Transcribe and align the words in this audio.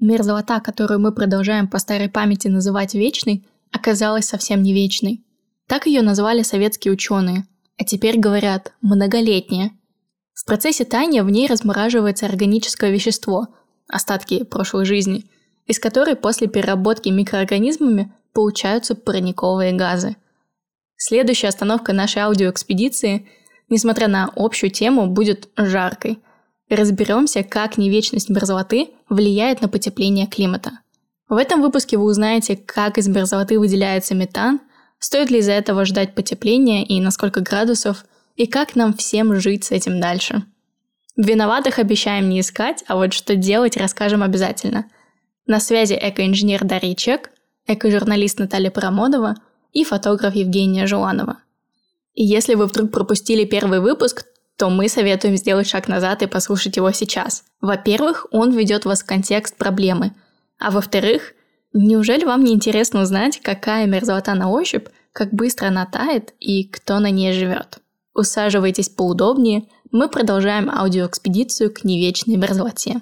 Мерзлота, 0.00 0.60
которую 0.60 1.00
мы 1.00 1.12
продолжаем 1.12 1.66
по 1.66 1.78
старой 1.78 2.08
памяти 2.08 2.46
называть 2.48 2.94
вечной, 2.94 3.44
оказалась 3.72 4.26
совсем 4.26 4.62
не 4.62 4.72
вечной. 4.72 5.24
Так 5.66 5.86
ее 5.86 6.02
назвали 6.02 6.42
советские 6.42 6.92
ученые, 6.92 7.46
а 7.76 7.84
теперь 7.84 8.18
говорят 8.18 8.72
«многолетняя». 8.80 9.72
В 10.34 10.46
процессе 10.46 10.84
таяния 10.84 11.24
в 11.24 11.30
ней 11.30 11.48
размораживается 11.48 12.26
органическое 12.26 12.92
вещество, 12.92 13.48
остатки 13.88 14.44
прошлой 14.44 14.84
жизни, 14.84 15.24
из 15.66 15.80
которой 15.80 16.14
после 16.14 16.46
переработки 16.46 17.08
микроорганизмами 17.08 18.12
получаются 18.32 18.94
парниковые 18.94 19.72
газы. 19.72 20.16
Следующая 20.96 21.48
остановка 21.48 21.92
нашей 21.92 22.22
аудиоэкспедиции, 22.22 23.28
несмотря 23.68 24.06
на 24.06 24.30
общую 24.36 24.70
тему, 24.70 25.08
будет 25.08 25.48
жаркой– 25.56 26.22
Разберемся, 26.68 27.42
как 27.42 27.78
невечность 27.78 28.28
мерзлоты 28.28 28.90
влияет 29.08 29.62
на 29.62 29.68
потепление 29.68 30.26
климата. 30.26 30.80
В 31.28 31.36
этом 31.36 31.62
выпуске 31.62 31.96
вы 31.96 32.04
узнаете, 32.04 32.56
как 32.56 32.98
из 32.98 33.08
мерзлоты 33.08 33.58
выделяется 33.58 34.14
метан, 34.14 34.60
стоит 34.98 35.30
ли 35.30 35.38
из-за 35.38 35.52
этого 35.52 35.84
ждать 35.84 36.14
потепления 36.14 36.84
и 36.84 37.00
на 37.00 37.10
сколько 37.10 37.40
градусов, 37.40 38.04
и 38.36 38.46
как 38.46 38.76
нам 38.76 38.94
всем 38.94 39.38
жить 39.40 39.64
с 39.64 39.70
этим 39.70 40.00
дальше. 40.00 40.44
Виноватых 41.16 41.78
обещаем 41.78 42.28
не 42.28 42.40
искать, 42.40 42.84
а 42.86 42.96
вот 42.96 43.12
что 43.12 43.34
делать 43.34 43.76
расскажем 43.76 44.22
обязательно. 44.22 44.86
На 45.46 45.60
связи 45.60 45.98
экоинженер 46.00 46.64
Дарья 46.64 46.94
Чек, 46.94 47.30
экожурналист 47.66 48.38
Наталья 48.38 48.70
Парамодова 48.70 49.34
и 49.72 49.84
фотограф 49.84 50.34
Евгения 50.34 50.86
Жуланова. 50.86 51.38
И 52.14 52.24
если 52.24 52.54
вы 52.54 52.66
вдруг 52.66 52.92
пропустили 52.92 53.44
первый 53.44 53.80
выпуск, 53.80 54.26
то 54.58 54.68
мы 54.70 54.88
советуем 54.88 55.36
сделать 55.36 55.68
шаг 55.68 55.86
назад 55.86 56.22
и 56.22 56.26
послушать 56.26 56.76
его 56.76 56.90
сейчас. 56.90 57.44
Во-первых, 57.60 58.26
он 58.32 58.50
ведет 58.50 58.84
вас 58.84 59.02
в 59.02 59.06
контекст 59.06 59.56
проблемы. 59.56 60.14
А 60.58 60.72
во-вторых, 60.72 61.34
неужели 61.72 62.24
вам 62.24 62.42
не 62.42 62.52
интересно 62.52 63.02
узнать, 63.02 63.40
какая 63.40 63.86
мерзлота 63.86 64.34
на 64.34 64.50
ощупь, 64.50 64.88
как 65.12 65.32
быстро 65.32 65.68
она 65.68 65.86
тает 65.86 66.34
и 66.40 66.64
кто 66.64 66.98
на 66.98 67.10
ней 67.10 67.32
живет? 67.32 67.78
Усаживайтесь 68.14 68.88
поудобнее, 68.88 69.68
мы 69.92 70.08
продолжаем 70.08 70.68
аудиоэкспедицию 70.68 71.72
к 71.72 71.84
невечной 71.84 72.36
мерзлоте. 72.36 73.00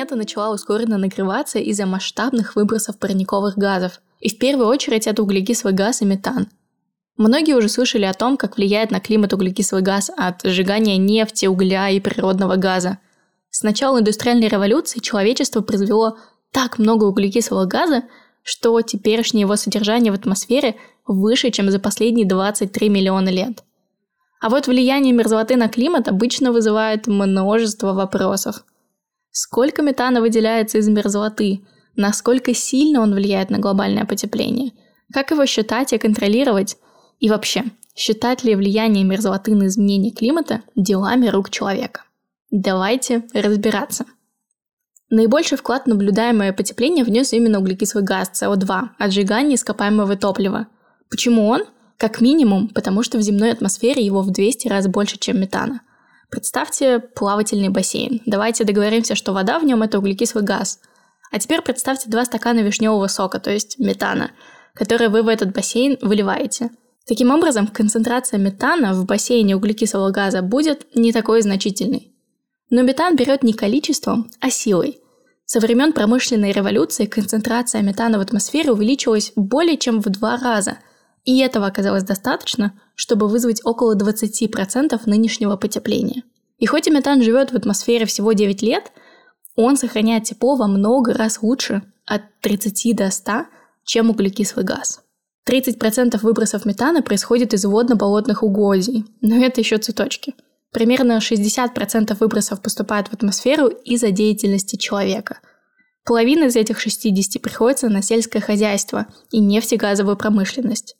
Планета 0.00 0.16
начала 0.16 0.50
ускоренно 0.50 0.96
нагреваться 0.96 1.58
из-за 1.58 1.84
масштабных 1.84 2.56
выбросов 2.56 2.98
парниковых 2.98 3.58
газов. 3.58 4.00
И 4.20 4.30
в 4.30 4.38
первую 4.38 4.66
очередь 4.66 5.06
это 5.06 5.22
углекислый 5.22 5.74
газ 5.74 6.00
и 6.00 6.06
метан. 6.06 6.48
Многие 7.18 7.54
уже 7.54 7.68
слышали 7.68 8.06
о 8.06 8.14
том, 8.14 8.38
как 8.38 8.56
влияет 8.56 8.90
на 8.90 9.00
климат 9.00 9.34
углекислый 9.34 9.82
газ 9.82 10.10
от 10.16 10.40
сжигания 10.42 10.96
нефти, 10.96 11.44
угля 11.46 11.90
и 11.90 12.00
природного 12.00 12.56
газа. 12.56 12.98
С 13.50 13.62
начала 13.62 14.00
индустриальной 14.00 14.48
революции 14.48 15.00
человечество 15.00 15.60
произвело 15.60 16.16
так 16.50 16.78
много 16.78 17.04
углекислого 17.04 17.66
газа, 17.66 18.04
что 18.42 18.80
теперешнее 18.80 19.42
его 19.42 19.56
содержание 19.56 20.12
в 20.12 20.14
атмосфере 20.14 20.76
выше, 21.06 21.50
чем 21.50 21.70
за 21.70 21.78
последние 21.78 22.26
23 22.26 22.88
миллиона 22.88 23.28
лет. 23.28 23.64
А 24.40 24.48
вот 24.48 24.66
влияние 24.66 25.12
мерзлоты 25.12 25.56
на 25.56 25.68
климат 25.68 26.08
обычно 26.08 26.52
вызывает 26.52 27.06
множество 27.06 27.92
вопросов. 27.92 28.64
Сколько 29.32 29.82
метана 29.82 30.20
выделяется 30.20 30.78
из 30.78 30.88
мерзлоты? 30.88 31.60
Насколько 31.94 32.52
сильно 32.52 33.00
он 33.00 33.14
влияет 33.14 33.50
на 33.50 33.58
глобальное 33.58 34.04
потепление? 34.04 34.72
Как 35.12 35.30
его 35.30 35.46
считать 35.46 35.92
и 35.92 35.98
контролировать? 35.98 36.76
И 37.20 37.28
вообще, 37.28 37.64
считать 37.94 38.42
ли 38.42 38.56
влияние 38.56 39.04
мерзлоты 39.04 39.54
на 39.54 39.66
изменение 39.66 40.12
климата 40.12 40.62
делами 40.74 41.28
рук 41.28 41.50
человека? 41.50 42.02
Давайте 42.50 43.24
разбираться. 43.32 44.04
Наибольший 45.10 45.58
вклад 45.58 45.84
в 45.84 45.88
наблюдаемое 45.88 46.52
потепление 46.52 47.04
внес 47.04 47.32
именно 47.32 47.60
углекислый 47.60 48.04
газ 48.04 48.30
СО2 48.34 48.80
от 48.98 49.12
сжигания 49.12 49.54
ископаемого 49.54 50.16
топлива. 50.16 50.66
Почему 51.08 51.48
он? 51.48 51.64
Как 51.96 52.20
минимум, 52.20 52.68
потому 52.68 53.02
что 53.02 53.18
в 53.18 53.22
земной 53.22 53.52
атмосфере 53.52 54.04
его 54.04 54.22
в 54.22 54.30
200 54.30 54.68
раз 54.68 54.88
больше, 54.88 55.18
чем 55.18 55.40
метана– 55.40 55.82
Представьте 56.30 57.00
плавательный 57.00 57.70
бассейн. 57.70 58.22
Давайте 58.24 58.64
договоримся, 58.64 59.16
что 59.16 59.32
вода 59.32 59.58
в 59.58 59.64
нем 59.64 59.82
это 59.82 59.98
углекислый 59.98 60.44
газ. 60.44 60.78
А 61.32 61.38
теперь 61.40 61.60
представьте 61.60 62.08
два 62.08 62.24
стакана 62.24 62.60
вишневого 62.60 63.08
сока, 63.08 63.40
то 63.40 63.50
есть 63.50 63.78
метана, 63.78 64.30
которые 64.74 65.08
вы 65.08 65.22
в 65.22 65.28
этот 65.28 65.52
бассейн 65.52 65.98
выливаете. 66.00 66.70
Таким 67.06 67.32
образом, 67.32 67.66
концентрация 67.66 68.38
метана 68.38 68.94
в 68.94 69.04
бассейне 69.06 69.56
углекислого 69.56 70.10
газа 70.10 70.42
будет 70.42 70.94
не 70.94 71.12
такой 71.12 71.42
значительной. 71.42 72.12
Но 72.70 72.82
метан 72.82 73.16
берет 73.16 73.42
не 73.42 73.52
количеством, 73.52 74.30
а 74.40 74.50
силой. 74.50 75.00
Со 75.46 75.58
времен 75.58 75.92
промышленной 75.92 76.52
революции 76.52 77.06
концентрация 77.06 77.82
метана 77.82 78.18
в 78.18 78.20
атмосфере 78.20 78.70
увеличилась 78.70 79.32
более 79.34 79.76
чем 79.76 80.00
в 80.00 80.08
два 80.08 80.36
раза– 80.36 80.78
и 81.24 81.38
этого 81.40 81.66
оказалось 81.66 82.02
достаточно, 82.02 82.72
чтобы 82.94 83.28
вызвать 83.28 83.60
около 83.64 83.96
20% 83.96 85.00
нынешнего 85.06 85.56
потепления. 85.56 86.22
И 86.58 86.66
хоть 86.66 86.88
метан 86.88 87.22
живет 87.22 87.52
в 87.52 87.56
атмосфере 87.56 88.06
всего 88.06 88.32
9 88.32 88.62
лет, 88.62 88.92
он 89.56 89.76
сохраняет 89.76 90.24
тепло 90.24 90.56
во 90.56 90.66
много 90.66 91.14
раз 91.14 91.42
лучше, 91.42 91.82
от 92.06 92.22
30 92.40 92.96
до 92.96 93.10
100, 93.10 93.32
чем 93.84 94.10
углекислый 94.10 94.64
газ. 94.64 95.00
30% 95.48 96.18
выбросов 96.22 96.64
метана 96.64 97.02
происходит 97.02 97.54
из 97.54 97.64
водно-болотных 97.64 98.42
угодий, 98.42 99.06
но 99.20 99.44
это 99.44 99.60
еще 99.60 99.78
цветочки. 99.78 100.34
Примерно 100.70 101.18
60% 101.18 102.16
выбросов 102.20 102.60
поступает 102.62 103.08
в 103.08 103.14
атмосферу 103.14 103.68
из-за 103.68 104.10
деятельности 104.10 104.76
человека. 104.76 105.40
Половина 106.04 106.44
из 106.44 106.56
этих 106.56 106.78
60 106.80 107.42
приходится 107.42 107.88
на 107.88 108.02
сельское 108.02 108.40
хозяйство 108.40 109.06
и 109.30 109.40
нефтегазовую 109.40 110.16
промышленность. 110.16 110.96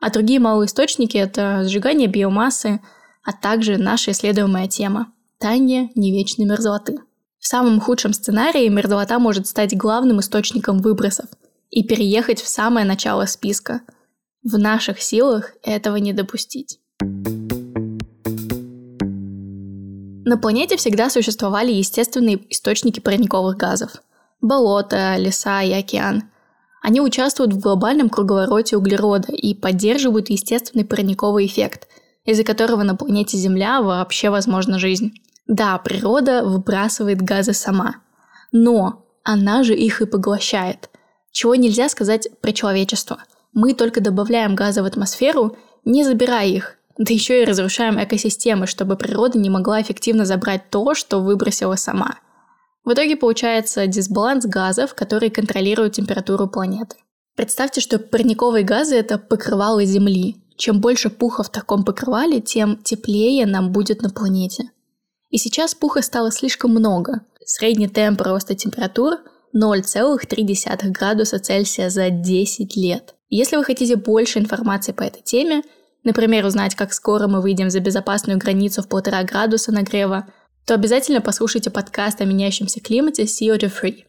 А 0.00 0.10
другие 0.10 0.40
малые 0.40 0.66
источники– 0.66 1.16
это 1.18 1.64
сжигание 1.64 2.08
биомассы, 2.08 2.80
а 3.22 3.32
также 3.32 3.76
наша 3.76 4.12
исследуемая 4.12 4.66
тема– 4.66 5.12
таяние 5.38 5.90
невечной 5.94 6.46
мерзлоты. 6.46 6.98
В 7.38 7.46
самом 7.46 7.80
худшем 7.80 8.14
сценарии 8.14 8.66
мерзлота 8.68 9.18
может 9.18 9.46
стать 9.46 9.76
главным 9.76 10.20
источником 10.20 10.78
выбросов 10.78 11.26
и 11.68 11.84
переехать 11.84 12.40
в 12.40 12.48
самое 12.48 12.86
начало 12.86 13.26
списка. 13.26 13.82
В 14.42 14.58
наших 14.58 15.02
силах 15.02 15.52
этого 15.62 15.96
не 15.96 16.14
допустить. 16.14 16.80
На 20.24 20.38
планете 20.38 20.78
всегда 20.78 21.10
существовали 21.10 21.72
естественные 21.72 22.40
источники 22.50 23.00
парниковых 23.00 23.56
газов. 23.56 23.90
Болота, 24.40 25.16
леса 25.18 25.62
и 25.62 25.72
океан– 25.72 26.22
они 26.80 27.00
участвуют 27.00 27.52
в 27.52 27.60
глобальном 27.60 28.08
круговороте 28.08 28.76
углерода 28.76 29.32
и 29.32 29.54
поддерживают 29.54 30.30
естественный 30.30 30.84
парниковый 30.84 31.46
эффект, 31.46 31.88
из-за 32.24 32.42
которого 32.42 32.82
на 32.82 32.96
планете 32.96 33.36
Земля 33.36 33.82
вообще 33.82 34.30
возможна 34.30 34.78
жизнь. 34.78 35.12
Да, 35.46 35.76
природа 35.78 36.42
выбрасывает 36.42 37.20
газы 37.20 37.52
сама, 37.52 37.96
но 38.50 39.04
она 39.24 39.62
же 39.62 39.74
их 39.74 40.00
и 40.00 40.06
поглощает. 40.06 40.88
Чего 41.32 41.54
нельзя 41.54 41.88
сказать 41.88 42.28
про 42.40 42.52
человечество. 42.52 43.18
Мы 43.52 43.74
только 43.74 44.00
добавляем 44.00 44.54
газы 44.54 44.82
в 44.82 44.86
атмосферу, 44.86 45.56
не 45.84 46.04
забирая 46.04 46.46
их, 46.46 46.76
да 46.98 47.12
еще 47.12 47.42
и 47.42 47.44
разрушаем 47.44 48.02
экосистемы, 48.02 48.66
чтобы 48.66 48.96
природа 48.96 49.38
не 49.38 49.50
могла 49.50 49.82
эффективно 49.82 50.24
забрать 50.24 50.70
то, 50.70 50.94
что 50.94 51.20
выбросила 51.20 51.76
сама– 51.76 52.18
в 52.90 52.92
итоге 52.92 53.14
получается 53.14 53.86
дисбаланс 53.86 54.46
газов, 54.46 54.96
которые 54.96 55.30
контролируют 55.30 55.92
температуру 55.92 56.48
планеты. 56.48 56.96
Представьте, 57.36 57.80
что 57.80 58.00
парниковые 58.00 58.64
газы– 58.64 58.96
это 58.96 59.16
покрывало 59.16 59.84
Земли. 59.84 60.38
Чем 60.56 60.80
больше 60.80 61.08
пуха 61.08 61.44
в 61.44 61.50
таком 61.50 61.84
покрывале, 61.84 62.40
тем 62.40 62.78
теплее 62.82 63.46
нам 63.46 63.70
будет 63.70 64.02
на 64.02 64.10
планете. 64.10 64.70
И 65.28 65.38
сейчас 65.38 65.76
пуха 65.76 66.02
стало 66.02 66.32
слишком 66.32 66.72
много. 66.72 67.20
Средний 67.44 67.86
темп 67.86 68.22
роста 68.22 68.56
температур 68.56 69.18
0,3 69.56 70.90
градуса 70.90 71.38
Цельсия 71.38 71.90
за 71.90 72.10
10 72.10 72.76
лет. 72.76 73.14
Если 73.28 73.54
вы 73.54 73.62
хотите 73.62 73.94
больше 73.94 74.40
информации 74.40 74.90
по 74.90 75.04
этой 75.04 75.22
теме, 75.22 75.62
например, 76.02 76.44
узнать, 76.44 76.74
как 76.74 76.92
скоро 76.92 77.28
мы 77.28 77.40
выйдем 77.40 77.70
за 77.70 77.78
безопасную 77.78 78.36
границу 78.36 78.82
в 78.82 78.88
полтора 78.88 79.22
градуса 79.22 79.70
нагрева, 79.70 80.26
то 80.70 80.74
обязательно 80.74 81.20
послушайте 81.20 81.68
подкаст 81.68 82.20
о 82.20 82.24
меняющемся 82.24 82.78
климате 82.78 83.24
CO2 83.24 83.72
Free. 83.82 84.04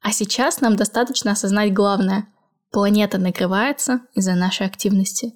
А 0.00 0.12
сейчас 0.12 0.60
нам 0.60 0.76
достаточно 0.76 1.32
осознать 1.32 1.72
главное. 1.72 2.28
Планета 2.70 3.18
нагревается 3.18 4.02
из-за 4.14 4.36
нашей 4.36 4.68
активности. 4.68 5.32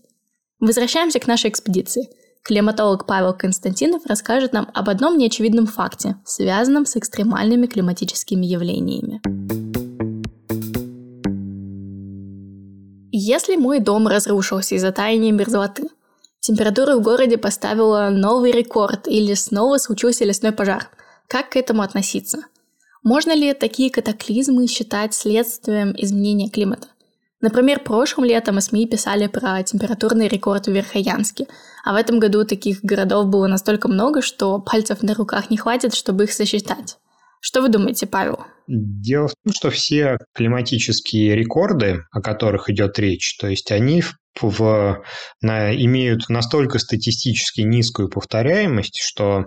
Возвращаемся 0.61 1.19
к 1.19 1.27
нашей 1.27 1.51
экспедиции. 1.51 2.09
Климатолог 2.45 3.05
Павел 3.05 3.35
Константинов 3.35 4.07
расскажет 4.07 4.53
нам 4.53 4.71
об 4.73 4.89
одном 4.89 5.19
неочевидном 5.19 5.67
факте, 5.67 6.19
связанном 6.25 6.87
с 6.87 6.97
экстремальными 6.97 7.67
климатическими 7.67 8.47
явлениями. 8.47 9.21
Если 13.11 13.57
мой 13.57 13.81
дом 13.81 14.07
разрушился 14.07 14.77
из-за 14.77 14.93
таяния 14.93 15.33
мерзлоты, 15.33 15.89
температура 16.41 16.97
в 16.97 17.03
городе 17.03 17.39
поставила 17.39 18.09
новый 18.11 18.51
рекорд 18.51 19.07
или 19.07 19.35
снова 19.35 19.79
случился 19.79 20.25
лесной 20.25 20.53
пожар, 20.53 20.89
как 21.29 21.51
к 21.51 21.57
этому 21.57 21.83
относиться? 21.83 22.39
Можно 23.03 23.35
ли 23.35 23.55
такие 23.55 23.91
катаклизмы 23.91 24.67
считать 24.67 25.15
следствием 25.15 25.95
изменения 25.97 26.51
климата? 26.51 26.89
Например, 27.41 27.81
прошлым 27.81 28.27
летом 28.27 28.61
СМИ 28.61 28.87
писали 28.87 29.27
про 29.27 29.63
температурный 29.63 30.29
рекорд 30.29 30.67
в 30.67 30.73
Верхоянске, 30.73 31.47
а 31.85 31.95
в 31.95 31.97
этом 31.97 32.19
году 32.19 32.45
таких 32.45 32.83
городов 32.83 33.29
было 33.29 33.47
настолько 33.47 33.89
много, 33.89 34.21
что 34.21 34.59
пальцев 34.59 35.03
на 35.03 35.15
руках 35.15 35.49
не 35.49 35.57
хватит, 35.57 35.95
чтобы 35.95 36.25
их 36.25 36.33
сосчитать. 36.33 36.99
Что 37.41 37.63
вы 37.63 37.71
думаете, 37.71 38.07
Павел? 38.07 38.41
Дело 38.67 39.29
в 39.29 39.35
том, 39.43 39.53
что 39.53 39.71
все 39.71 40.19
климатические 40.35 41.35
рекорды, 41.35 42.03
о 42.13 42.21
которых 42.21 42.69
идет 42.69 42.99
речь, 42.99 43.37
то 43.39 43.49
есть 43.49 43.73
они 43.73 44.03
в, 44.03 44.15
в, 44.41 45.03
на, 45.41 45.75
имеют 45.75 46.29
настолько 46.29 46.79
статистически 46.79 47.63
низкую 47.63 48.11
повторяемость, 48.11 49.01
что, 49.03 49.47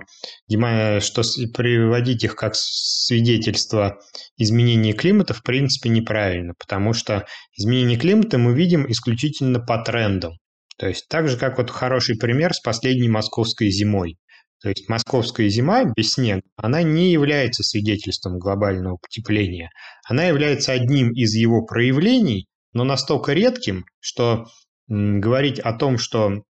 что 1.00 1.22
приводить 1.54 2.24
их 2.24 2.36
как 2.36 2.54
свидетельство 2.56 4.00
изменения 4.38 4.94
климата 4.94 5.36
в 5.36 5.44
принципе 5.44 5.90
неправильно, 5.90 6.54
потому 6.60 6.94
что 6.94 7.26
изменение 7.56 7.98
климата 7.98 8.40
мы 8.40 8.56
видим 8.56 8.92
исключительно 8.92 9.60
по 9.60 9.78
трендам. 9.84 10.34
То 10.78 10.88
есть 10.88 11.08
так 11.08 11.28
же, 11.28 11.38
как 11.38 11.60
вот 11.60 11.70
хороший 11.70 12.18
пример 12.18 12.54
с 12.54 12.60
последней 12.60 13.08
московской 13.08 13.70
зимой. 13.70 14.18
То 14.64 14.70
есть 14.70 14.88
московская 14.88 15.50
зима 15.50 15.84
без 15.84 16.14
снега, 16.14 16.42
она 16.56 16.84
не 16.84 17.12
является 17.12 17.64
свидетельством 17.64 18.40
глобального 18.40 18.96
потепления. 18.96 19.70
Она 20.08 20.24
является 20.24 20.72
одним 20.72 21.12
из 21.12 21.36
его 21.36 21.66
проявлений, 21.66 22.48
но 22.72 22.86
настолько 22.86 23.34
редким, 23.34 23.84
что 24.00 24.48
говорить 24.88 25.60
о 25.60 25.74
том, 25.74 25.98
что 25.98 26.44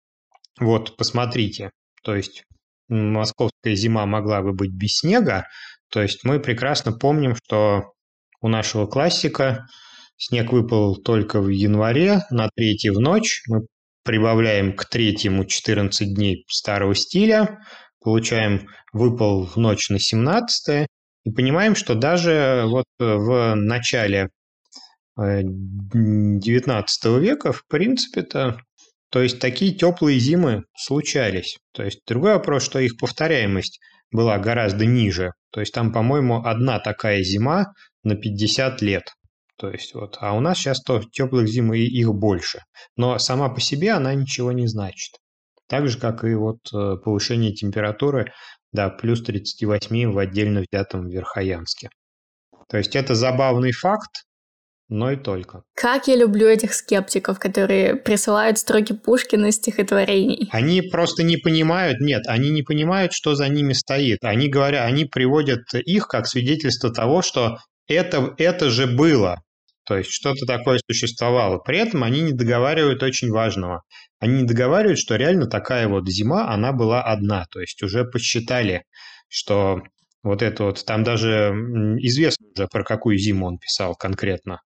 вот 0.58 0.96
посмотрите, 0.96 1.70
то 2.02 2.16
есть 2.16 2.42
московская 2.88 3.76
зима 3.76 4.06
могла 4.06 4.42
бы 4.42 4.54
быть 4.54 4.72
без 4.72 4.98
снега, 4.98 5.46
то 5.92 6.02
есть 6.02 6.24
мы 6.24 6.40
прекрасно 6.40 6.90
помним, 6.90 7.36
что 7.36 7.92
у 8.40 8.48
нашего 8.48 8.86
классика 8.88 9.66
снег 10.16 10.52
выпал 10.52 10.96
только 10.96 11.40
в 11.40 11.48
январе 11.48 12.22
на 12.30 12.48
третий 12.56 12.90
в 12.90 12.98
ночь. 12.98 13.42
Мы 13.46 13.66
прибавляем 14.02 14.74
к 14.74 14.84
третьему 14.86 15.44
14 15.44 16.12
дней 16.14 16.44
старого 16.48 16.94
стиля, 16.96 17.58
получаем 18.00 18.68
выпал 18.92 19.46
в 19.46 19.56
ночь 19.56 19.90
на 19.90 19.98
17 19.98 20.86
и 21.24 21.30
понимаем, 21.30 21.74
что 21.74 21.94
даже 21.94 22.64
вот 22.66 22.86
в 22.98 23.54
начале 23.54 24.30
19 25.16 27.04
э, 27.04 27.20
века, 27.20 27.52
в 27.52 27.66
принципе-то, 27.66 28.58
то 29.10 29.22
есть 29.22 29.38
такие 29.38 29.74
теплые 29.74 30.18
зимы 30.18 30.64
случались. 30.76 31.58
То 31.72 31.82
есть 31.82 32.00
другой 32.06 32.34
вопрос, 32.34 32.62
что 32.62 32.78
их 32.78 32.96
повторяемость 32.96 33.80
была 34.12 34.38
гораздо 34.38 34.86
ниже. 34.86 35.32
То 35.50 35.60
есть 35.60 35.74
там, 35.74 35.92
по-моему, 35.92 36.42
одна 36.44 36.78
такая 36.78 37.22
зима 37.22 37.72
на 38.02 38.14
50 38.16 38.80
лет. 38.82 39.12
То 39.56 39.70
есть 39.70 39.94
вот, 39.94 40.16
а 40.20 40.32
у 40.32 40.40
нас 40.40 40.58
сейчас 40.58 40.80
то 40.80 41.02
теплых 41.02 41.48
зим 41.48 41.74
и 41.74 41.80
их 41.80 42.14
больше. 42.14 42.62
Но 42.96 43.18
сама 43.18 43.50
по 43.50 43.60
себе 43.60 43.92
она 43.92 44.14
ничего 44.14 44.52
не 44.52 44.66
значит. 44.66 45.18
Так 45.70 45.88
же, 45.88 45.98
как 46.00 46.24
и 46.24 46.34
вот 46.34 46.58
э, 46.74 46.96
повышение 46.96 47.52
температуры 47.52 48.32
до 48.72 48.90
плюс 48.90 49.22
38 49.22 50.10
в 50.10 50.18
отдельно 50.18 50.64
взятом 50.68 51.08
Верхоянске. 51.08 51.90
То 52.68 52.76
есть 52.76 52.96
это 52.96 53.14
забавный 53.14 53.70
факт, 53.70 54.24
но 54.88 55.12
и 55.12 55.16
только. 55.16 55.62
Как 55.76 56.08
я 56.08 56.16
люблю 56.16 56.48
этих 56.48 56.74
скептиков, 56.74 57.38
которые 57.38 57.94
присылают 57.94 58.58
строки 58.58 58.92
Пушкина 58.94 59.46
из 59.46 59.56
стихотворений. 59.56 60.48
Они 60.50 60.82
просто 60.82 61.22
не 61.22 61.36
понимают, 61.36 62.00
нет, 62.00 62.22
они 62.26 62.50
не 62.50 62.62
понимают, 62.62 63.12
что 63.12 63.36
за 63.36 63.48
ними 63.48 63.72
стоит. 63.72 64.18
Они 64.22 64.48
говорят, 64.48 64.84
они 64.84 65.04
приводят 65.04 65.72
их 65.74 66.08
как 66.08 66.26
свидетельство 66.26 66.92
того, 66.92 67.22
что 67.22 67.58
это, 67.86 68.34
это 68.38 68.70
же 68.70 68.88
было. 68.88 69.40
То 69.90 69.98
есть 69.98 70.12
что-то 70.12 70.46
такое 70.46 70.78
существовало. 70.88 71.58
При 71.58 71.76
этом 71.78 72.04
они 72.04 72.20
не 72.20 72.30
договаривают 72.30 73.02
очень 73.02 73.28
важного. 73.28 73.82
Они 74.20 74.42
не 74.42 74.46
договаривают, 74.46 75.00
что 75.00 75.16
реально 75.16 75.48
такая 75.48 75.88
вот 75.88 76.08
зима, 76.08 76.48
она 76.48 76.72
была 76.72 77.02
одна. 77.02 77.46
То 77.50 77.58
есть 77.58 77.82
уже 77.82 78.04
посчитали, 78.04 78.84
что 79.28 79.82
вот 80.22 80.42
это 80.42 80.62
вот, 80.62 80.84
там 80.86 81.02
даже 81.02 81.52
известно 81.98 82.46
уже, 82.54 82.68
про 82.68 82.84
какую 82.84 83.18
зиму 83.18 83.48
он 83.48 83.58
писал 83.58 83.96
конкретно. 83.96 84.60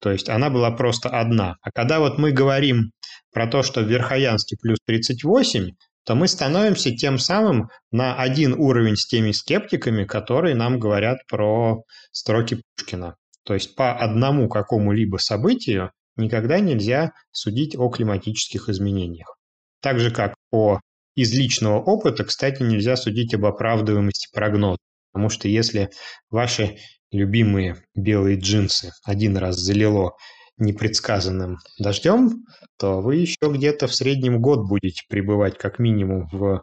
То 0.00 0.10
есть 0.10 0.30
она 0.30 0.48
была 0.48 0.70
просто 0.70 1.10
одна. 1.10 1.56
А 1.60 1.70
когда 1.70 2.00
вот 2.00 2.16
мы 2.16 2.32
говорим 2.32 2.92
про 3.30 3.46
то, 3.46 3.62
что 3.62 3.82
в 3.82 3.90
Верхоянске 3.90 4.56
плюс 4.58 4.78
38, 4.86 5.68
то 6.06 6.14
мы 6.14 6.26
становимся 6.28 6.96
тем 6.96 7.18
самым 7.18 7.68
на 7.90 8.14
один 8.14 8.54
уровень 8.54 8.96
с 8.96 9.06
теми 9.06 9.32
скептиками, 9.32 10.04
которые 10.04 10.54
нам 10.54 10.78
говорят 10.78 11.18
про 11.28 11.82
строки 12.10 12.62
Пушкина. 12.74 13.16
То 13.44 13.54
есть 13.54 13.74
по 13.74 13.92
одному 13.98 14.48
какому-либо 14.48 15.16
событию 15.16 15.90
никогда 16.16 16.60
нельзя 16.60 17.12
судить 17.30 17.76
о 17.76 17.88
климатических 17.88 18.68
изменениях. 18.68 19.36
Так 19.80 19.98
же, 19.98 20.10
как 20.10 20.34
по 20.50 20.80
из 21.14 21.32
личного 21.32 21.80
опыта, 21.80 22.24
кстати, 22.24 22.62
нельзя 22.62 22.96
судить 22.96 23.34
об 23.34 23.44
оправдываемости 23.44 24.28
прогноза. 24.32 24.78
Потому 25.12 25.28
что 25.28 25.48
если 25.48 25.90
ваши 26.30 26.78
любимые 27.10 27.84
белые 27.94 28.38
джинсы 28.38 28.92
один 29.04 29.36
раз 29.36 29.56
залило 29.56 30.12
непредсказанным 30.56 31.58
дождем, 31.78 32.44
то 32.78 33.00
вы 33.00 33.16
еще 33.16 33.36
где-то 33.42 33.86
в 33.86 33.94
среднем 33.94 34.40
год 34.40 34.66
будете 34.66 35.02
пребывать 35.08 35.58
как 35.58 35.78
минимум 35.78 36.28
в 36.32 36.62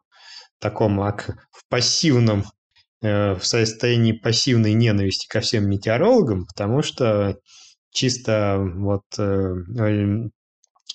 таком 0.60 1.00
в 1.00 1.68
пассивном 1.70 2.46
в 3.02 3.40
состоянии 3.42 4.12
пассивной 4.12 4.74
ненависти 4.74 5.28
ко 5.28 5.40
всем 5.40 5.70
метеорологам, 5.70 6.46
потому 6.46 6.82
что 6.82 7.38
чисто 7.92 8.58
вот 8.76 9.04
э, 9.18 9.54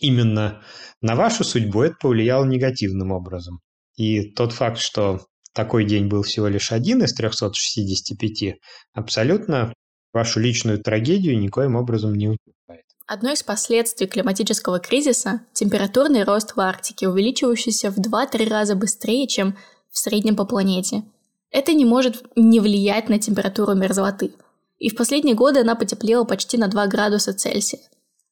именно 0.01 0.63
на 1.01 1.17
вашу 1.17 1.45
судьбу 1.45 1.83
это 1.83 1.97
повлияло 2.01 2.45
негативным 2.45 3.13
образом. 3.13 3.61
И 3.97 4.33
тот 4.33 4.53
факт, 4.53 4.79
что 4.79 5.21
такой 5.55 5.85
день 5.85 6.09
был 6.09 6.23
всего 6.23 6.49
лишь 6.49 6.73
один 6.73 7.03
из 7.05 7.15
365, 7.15 8.57
абсолютно 8.93 9.73
вашу 10.13 10.41
личную 10.41 10.83
трагедию 10.83 11.39
никоим 11.39 11.77
образом 11.77 12.15
не 12.15 12.29
утекает. 12.29 12.85
Одно 13.07 13.33
из 13.33 13.43
последствий 13.43 14.07
климатического 14.07 14.81
кризиса– 14.81 15.43
температурный 15.53 16.25
рост 16.25 16.57
в 16.57 16.61
Арктике, 16.61 17.09
увеличивающийся 17.09 17.91
в 17.91 17.99
2-3 17.99 18.49
раза 18.49 18.75
быстрее, 18.75 19.27
чем 19.29 19.57
в 19.91 19.99
среднем 19.99 20.37
по 20.37 20.45
планете– 20.45 21.05
это 21.55 21.73
не 21.73 21.85
может 21.85 22.25
не 22.35 22.59
влиять 22.59 23.09
на 23.09 23.21
температуру 23.21 23.75
мерзлоты. 23.75 24.33
И 24.79 24.91
в 24.91 24.97
последние 24.97 25.37
годы 25.37 25.61
она 25.61 25.77
потеплела 25.77 26.25
почти 26.25 26.59
на 26.59 26.67
2 26.67 26.89
градуса 26.89 27.33
Цельсия. 27.33 27.79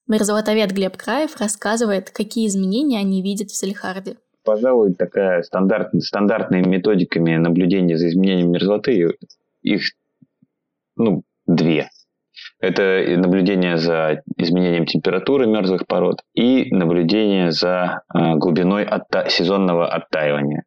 Мерзлотовед 0.08 0.72
Глеб 0.72 0.96
Краев 0.96 1.40
рассказывает, 1.40 2.10
какие 2.10 2.48
изменения 2.48 2.98
они 2.98 3.22
видят 3.22 3.50
в 3.50 3.56
Салихарде. 3.56 4.16
Пожалуй, 4.44 4.94
такая 4.94 5.42
стандарт, 5.42 5.90
стандартными 6.02 6.66
методиками 6.66 7.36
наблюдения 7.36 7.96
за 7.96 8.08
изменением 8.08 8.50
мерзлоты, 8.50 9.16
их 9.62 9.82
ну, 10.96 11.22
две. 11.46 11.90
Это 12.58 13.04
наблюдение 13.18 13.76
за 13.76 14.22
изменением 14.36 14.86
температуры 14.86 15.46
мерзлых 15.46 15.86
пород 15.86 16.22
и 16.34 16.74
наблюдение 16.74 17.52
за 17.52 18.02
э, 18.12 18.34
глубиной 18.34 18.84
отта- 18.84 19.28
сезонного 19.28 19.88
оттаивания 19.88 20.64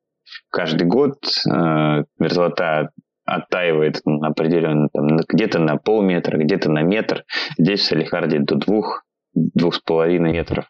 каждый 0.49 0.87
год 0.87 1.15
э, 1.45 2.03
мерзлота 2.19 2.91
оттаивает 3.25 4.01
на 4.05 4.29
определенно, 4.29 4.89
там, 4.93 5.17
где-то 5.27 5.59
на 5.59 5.77
полметра, 5.77 6.37
где-то 6.37 6.71
на 6.71 6.83
метр. 6.83 7.23
Здесь 7.57 7.81
в 7.81 7.85
Салихарде 7.85 8.39
до 8.39 8.55
двух, 8.55 9.03
двух 9.33 9.75
с 9.75 9.79
половиной 9.79 10.31
метров. 10.31 10.65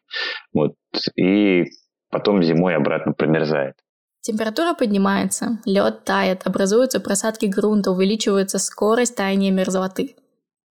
Вот. 0.53 0.73
И 1.15 1.65
потом 2.09 2.41
зимой 2.41 2.75
обратно 2.75 3.11
промерзает. 3.11 3.75
Температура 4.21 4.73
поднимается, 4.73 5.59
лед 5.65 6.03
тает, 6.03 6.47
образуются 6.47 6.99
просадки 6.99 7.45
грунта, 7.45 7.91
увеличивается 7.91 8.57
скорость 8.57 9.15
таяния 9.15 9.51
мерзлоты. 9.51 10.15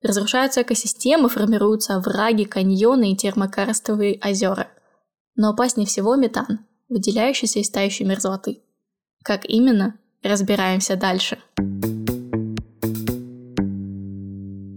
Разрушаются 0.02 0.62
экосистемы, 0.62 1.28
формируются 1.28 1.94
овраги, 1.94 2.44
каньоны 2.44 3.12
и 3.12 3.16
термокарстовые 3.16 4.18
озера. 4.24 4.68
Но 5.36 5.50
опаснее 5.50 5.86
всего 5.86 6.16
метан, 6.16 6.66
выделяющийся 6.88 7.60
из 7.60 7.70
тающей 7.70 8.04
мерзлоты. 8.04 8.63
Как 9.24 9.46
именно, 9.46 9.94
разбираемся 10.22 10.96
дальше. 10.96 11.38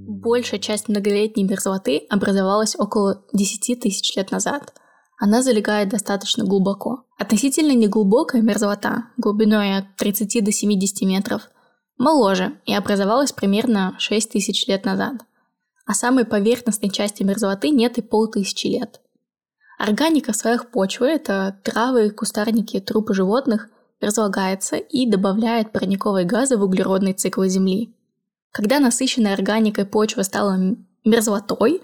Большая 0.08 0.62
часть 0.62 0.88
многолетней 0.88 1.44
мерзлоты 1.44 2.08
образовалась 2.10 2.74
около 2.80 3.26
10 3.34 3.82
тысяч 3.82 4.16
лет 4.16 4.32
назад. 4.32 4.74
Она 5.20 5.42
залегает 5.42 5.90
достаточно 5.90 6.46
глубоко. 6.46 7.04
Относительно 7.20 7.74
неглубокая 7.74 8.42
мерзлота, 8.42 9.10
глубиной 9.18 9.80
от 9.80 9.98
30 9.98 10.42
до 10.42 10.54
70 10.54 11.02
метров, 11.02 11.50
моложе 11.98 12.54
и 12.66 12.74
образовалась 12.74 13.34
примерно 13.34 13.96
6 14.00 14.32
тысяч 14.32 14.66
лет 14.68 14.86
назад. 14.86 15.26
А 15.86 15.94
самой 15.94 16.24
поверхностной 16.24 16.90
части 16.90 17.22
мерзлоты 17.22 17.70
нет 17.70 17.98
и 17.98 18.02
полтысячи 18.02 18.68
лет– 18.68 19.02
Органика 19.80 20.32
в 20.32 20.36
слоях 20.36 20.72
почвы– 20.72 21.06
это 21.08 21.60
травы, 21.64 22.10
кустарники, 22.10 22.80
трупы 22.80 23.14
животных– 23.14 23.70
разлагается 24.02 24.78
и 24.78 25.10
добавляет 25.10 25.72
парниковые 25.72 26.26
газы 26.26 26.58
в 26.58 26.64
углеродный 26.64 27.14
цикл 27.14 27.44
Земли. 27.46 27.94
Когда 28.52 28.80
насыщенная 28.80 29.34
органикой 29.34 29.86
почва 29.86 30.24
стала 30.24 30.58
мерзлотой, 31.04 31.82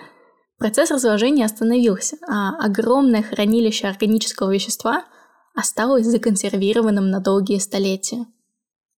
процесс 0.58 0.92
разложения 0.92 1.46
остановился, 1.46 2.18
а 2.28 2.58
огромное 2.64 3.24
хранилище 3.24 3.88
органического 3.88 4.54
вещества 4.54 5.06
осталось 5.56 6.08
законсервированным 6.08 7.10
на 7.10 7.20
долгие 7.20 7.60
столетия. 7.60 8.26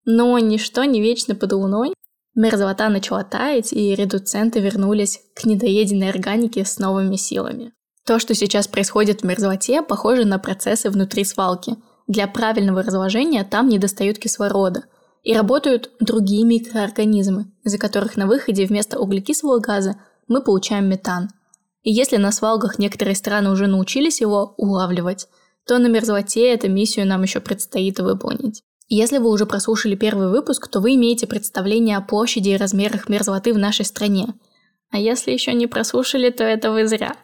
Но 0.06 0.38
ничто 0.40 0.84
не 0.84 1.02
вечно 1.02 1.36
под 1.36 1.54
луной, 1.54 1.94
мерзлота 2.36 2.90
начала 2.90 3.24
таять, 3.24 3.74
и 3.74 3.96
редуценты 3.96 4.60
вернулись 4.60 5.22
к 5.34 5.46
недоеденной 5.46 6.10
органике 6.10 6.64
с 6.64 6.78
новыми 6.78 7.16
силами. 7.16 7.74
То, 8.06 8.20
что 8.20 8.36
сейчас 8.36 8.68
происходит 8.68 9.22
в 9.22 9.26
мерзлоте, 9.26 9.82
похоже 9.82 10.26
на 10.26 10.38
процессы 10.38 10.92
внутри 10.92 11.24
свалки. 11.24 11.76
Для 12.08 12.28
правильного 12.28 12.84
разложения 12.84 13.44
там 13.44 13.68
недостают 13.68 14.20
кислорода– 14.20 14.84
и 15.26 15.34
работают 15.34 15.90
другие 16.00 16.46
микроорганизмы, 16.46 17.48
из-за 17.64 17.80
которых 17.80 18.16
на 18.16 18.28
выходе 18.28 18.66
вместо 18.66 19.00
углекислого 19.00 19.60
газа 19.60 19.96
мы 20.28 20.42
получаем 20.42 20.88
метан. 20.88 21.30
И 21.82 21.92
если 21.92 22.18
на 22.18 22.32
свалках 22.32 22.78
некоторые 22.78 23.16
страны 23.16 23.50
уже 23.50 23.66
научились 23.68 24.22
его 24.22 24.54
улавливать, 24.58 25.28
то 25.66 25.80
на 25.80 25.88
мерзлоте 25.88 26.54
эту 26.54 26.70
миссию 26.70 27.08
нам 27.08 27.24
еще 27.24 27.40
предстоит 27.40 28.00
выполнить. 28.00 28.62
Если 28.88 29.18
вы 29.18 29.32
уже 29.32 29.48
прослушали 29.48 29.96
первый 29.96 30.30
выпуск, 30.30 30.68
то 30.68 30.80
вы 30.80 30.94
имеете 30.94 31.26
представление 31.26 31.98
о 31.98 32.02
площади 32.02 32.50
и 32.50 32.58
размерах 32.58 33.10
мерзлоты 33.10 33.52
в 33.52 33.58
нашей 33.58 33.84
стране. 33.84 34.28
А 34.92 35.00
если 35.00 35.32
еще 35.32 35.54
не 35.54 35.66
прослушали, 35.66 36.30
то 36.30 36.44
это 36.44 36.72
вы 36.72 36.88
зря. 36.88 37.16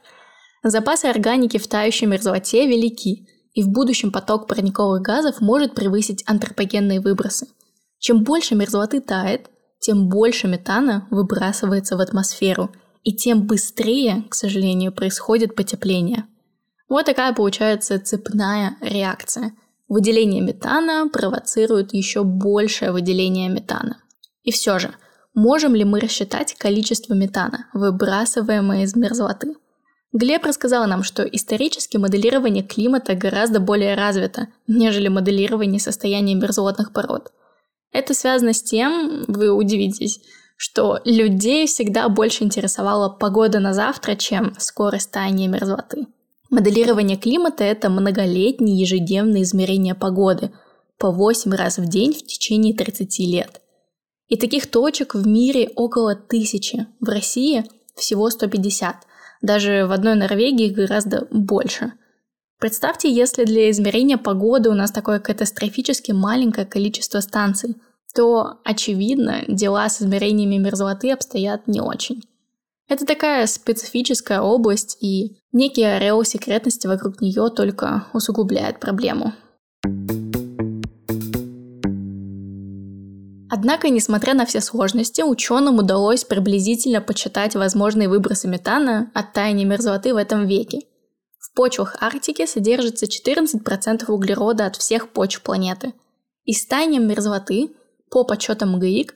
Запасы 0.63 1.05
органики 1.05 1.57
в 1.57 1.67
тающей 1.67 2.07
мерзлоте 2.07 2.67
велики, 2.67 3.27
и 3.53 3.63
в 3.63 3.69
будущем 3.69 4.11
поток 4.11 4.47
парниковых 4.47 5.01
газов 5.01 5.41
может 5.41 5.75
превысить 5.75 6.23
антропогенные 6.27 6.99
выбросы– 6.99 7.47
чем 8.01 8.23
больше 8.23 8.55
мерзлоты 8.55 8.99
тает, 8.99 9.47
тем 9.79 10.09
больше 10.09 10.47
метана 10.47 11.07
выбрасывается 11.11 11.95
в 11.95 12.01
атмосферу, 12.01 12.71
и 13.03 13.13
тем 13.13 13.45
быстрее, 13.45 14.25
к 14.27 14.33
сожалению, 14.33 14.91
происходит 14.91 15.55
потепление. 15.55 16.25
Вот 16.89 17.05
такая 17.05 17.31
получается 17.33 17.99
цепная 17.99 18.75
реакция. 18.81 19.53
Выделение 19.87 20.41
метана 20.41 21.09
провоцирует 21.09 21.93
еще 21.93 22.23
большее 22.23 22.91
выделение 22.91 23.49
метана. 23.49 24.01
И 24.41 24.51
все 24.51 24.79
же, 24.79 24.95
можем 25.35 25.75
ли 25.75 25.83
мы 25.83 25.99
рассчитать 25.99 26.55
количество 26.55 27.13
метана, 27.13 27.67
выбрасываемое 27.73 28.85
из 28.85 28.95
мерзлоты? 28.95 29.53
Глеб 30.13 30.45
рассказал 30.45 30.87
нам, 30.87 31.03
что 31.03 31.23
исторически 31.23 31.97
моделирование 31.97 32.63
климата 32.63 33.15
гораздо 33.15 33.59
более 33.59 33.95
развито, 33.95 34.47
нежели 34.67 35.07
моделирование 35.07 35.79
состояния 35.79 36.35
мерзлотных 36.35 36.91
пород– 36.91 37.31
это 37.91 38.13
связано 38.13 38.53
с 38.53 38.63
тем, 38.63 39.25
вы 39.27 39.51
удивитесь, 39.51 40.21
что 40.55 40.99
людей 41.03 41.67
всегда 41.67 42.07
больше 42.07 42.43
интересовала 42.43 43.09
погода 43.09 43.59
на 43.59 43.73
завтра, 43.73 44.15
чем 44.15 44.53
скорость 44.57 45.11
таяния 45.11 45.47
мерзлоты. 45.47 46.07
Моделирование 46.49 47.17
климата– 47.17 47.63
это 47.65 47.89
многолетние 47.89 48.79
ежедневные 48.79 49.43
измерения 49.43 49.95
погоды 49.95 50.51
по 50.97 51.11
8 51.11 51.51
раз 51.53 51.77
в 51.77 51.85
день 51.87 52.13
в 52.13 52.25
течение 52.25 52.73
30 52.73 53.19
лет. 53.19 53.61
И 54.27 54.37
таких 54.37 54.69
точек 54.69 55.15
в 55.15 55.27
мире 55.27 55.69
около 55.75 56.15
тысячи. 56.15 56.87
В 57.01 57.09
России 57.09 57.65
всего 57.95 58.29
150. 58.29 58.95
Даже 59.41 59.85
в 59.85 59.91
одной 59.91 60.15
Норвегии 60.15 60.69
гораздо 60.69 61.27
больше. 61.31 61.93
Представьте, 62.59 63.11
если 63.11 63.43
для 63.43 63.71
измерения 63.71 64.17
погоды 64.17 64.69
у 64.69 64.73
нас 64.73 64.91
такое 64.91 65.19
катастрофически 65.19 66.11
маленькое 66.11 66.67
количество 66.67 67.19
станций, 67.19 67.75
то, 68.13 68.59
очевидно, 68.63 69.43
дела 69.47 69.89
с 69.89 70.01
измерениями 70.01 70.57
мерзлоты 70.57 71.11
обстоят 71.11 71.67
не 71.67 71.81
очень. 71.81 72.21
Это 72.87 73.05
такая 73.05 73.47
специфическая 73.47 74.41
область, 74.41 74.97
и 75.01 75.37
некий 75.53 75.83
ореол 75.83 76.23
секретности 76.23 76.87
вокруг 76.87 77.21
нее 77.21 77.49
только 77.49 78.05
усугубляет 78.13 78.79
проблему. 78.79 79.33
Однако, 83.53 83.89
несмотря 83.89 84.33
на 84.33 84.45
все 84.45 84.61
сложности, 84.61 85.23
ученым 85.23 85.79
удалось 85.79 86.23
приблизительно 86.23 87.01
подсчитать 87.01 87.53
возможные 87.53 88.07
выбросы 88.07 88.47
метана 88.47 89.11
от 89.13 89.33
таяния 89.33 89.65
мерзлоты 89.65 90.13
в 90.13 90.17
этом 90.17 90.47
веке. 90.47 90.83
В 91.37 91.53
почвах 91.53 91.97
Арктики 91.99 92.45
содержится 92.45 93.07
14% 93.07 94.09
углерода 94.09 94.67
от 94.67 94.77
всех 94.77 95.09
почв 95.09 95.41
планеты. 95.41 95.93
И 96.45 96.53
с 96.53 96.65
таянием 96.65 97.05
мерзлоты, 97.05 97.75
по 98.09 98.23
подсчетам 98.23 98.79
ГАИК, 98.79 99.13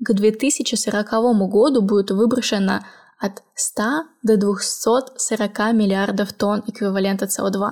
к 0.00 0.12
2040 0.12 1.10
году 1.48 1.80
будет 1.80 2.10
выброшено 2.10 2.84
от 3.18 3.42
100 3.54 3.82
до 4.22 4.36
240 4.36 5.58
миллиардов 5.72 6.34
тонн 6.34 6.62
эквивалента 6.66 7.24
СО2, 7.24 7.70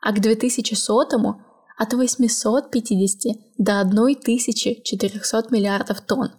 а 0.00 0.12
к 0.12 0.20
2100 0.20 1.49
от 1.80 1.94
850 1.94 3.38
до 3.56 3.80
1400 3.80 5.44
миллиардов 5.50 6.02
тонн. 6.02 6.32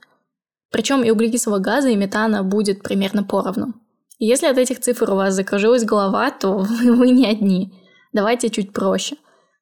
Причем 0.69 1.01
и 1.03 1.09
углекислого 1.09 1.57
газа, 1.57 1.89
и 1.89 1.95
метана 1.95 2.43
будет 2.43 2.83
примерно 2.83 3.23
поровну. 3.23 3.73
Если 4.19 4.45
от 4.45 4.59
этих 4.59 4.79
цифр 4.81 5.09
у 5.11 5.15
вас 5.15 5.33
закружилась 5.33 5.83
голова, 5.83 6.29
то 6.29 6.57
вы 6.83 7.09
не 7.09 7.25
одни. 7.25 7.73
Давайте 8.13 8.51
чуть 8.51 8.71
проще. 8.71 9.15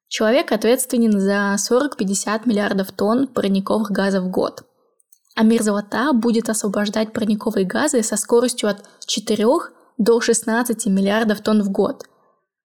Человек 0.06 0.52
ответственен 0.52 1.18
за 1.18 1.56
40-50 1.56 2.42
миллиардов 2.44 2.92
тонн 2.92 3.26
парниковых 3.26 3.90
газов 3.90 4.24
в 4.24 4.30
год. 4.30 4.64
А 5.34 5.44
мерзлота 5.44 6.12
будет 6.12 6.50
освобождать 6.50 7.14
парниковые 7.14 7.64
газы 7.64 8.02
со 8.02 8.18
скоростью 8.18 8.68
от 8.68 8.84
4 9.06 9.46
до 9.96 10.20
16 10.20 10.86
миллиардов 10.86 11.40
тонн 11.40 11.62
в 11.62 11.70
год. 11.70 12.04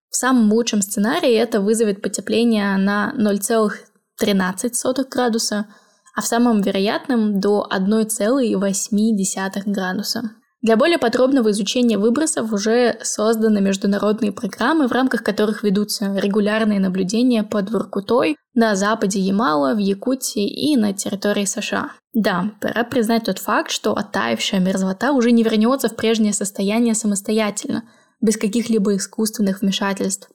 В 0.10 0.16
самом 0.16 0.52
лучшем 0.52 0.82
сценарии 0.82 1.34
это 1.34 1.62
вызовет 1.62 2.02
потепление 2.02 2.78
на 2.78 3.14
0,13 3.18 5.10
градуса, 5.10 5.68
а 6.16 6.22
в 6.22 6.26
самом 6.26 6.62
вероятном 6.62 7.40
до 7.40 7.68
1,8 7.70 9.64
градуса. 9.66 10.32
Для 10.66 10.78
более 10.78 10.98
подробного 10.98 11.52
изучения 11.52 12.00
выбросов 12.00 12.52
уже 12.52 12.98
созданы 13.04 13.62
международные 13.62 14.32
программы, 14.32 14.88
в 14.88 14.92
рамках 14.92 15.22
которых 15.22 15.62
ведутся 15.62 16.16
регулярные 16.18 16.80
наблюдения 16.80 17.44
под 17.44 17.70
Воркутой 17.70 18.36
на 18.56 18.76
западе 18.76 19.20
Ямала, 19.20 19.76
в 19.76 19.78
Якутии 19.78 20.48
и 20.48 20.76
на 20.76 20.92
территории 20.92 21.46
США. 21.46 21.92
Да, 22.14 22.50
пора 22.62 22.84
признать 22.84 23.26
тот 23.26 23.38
факт, 23.38 23.70
что 23.70 23.94
оттаившая 23.94 24.60
мерзлота 24.60 25.12
уже 25.12 25.32
не 25.32 25.44
вернется 25.44 25.88
в 25.88 25.96
прежнее 25.96 26.34
состояние 26.34 26.96
самостоятельно, 26.96 27.84
без 28.22 28.38
каких-либо 28.38 28.96
искусственных 28.96 29.62
вмешательств. 29.62 30.30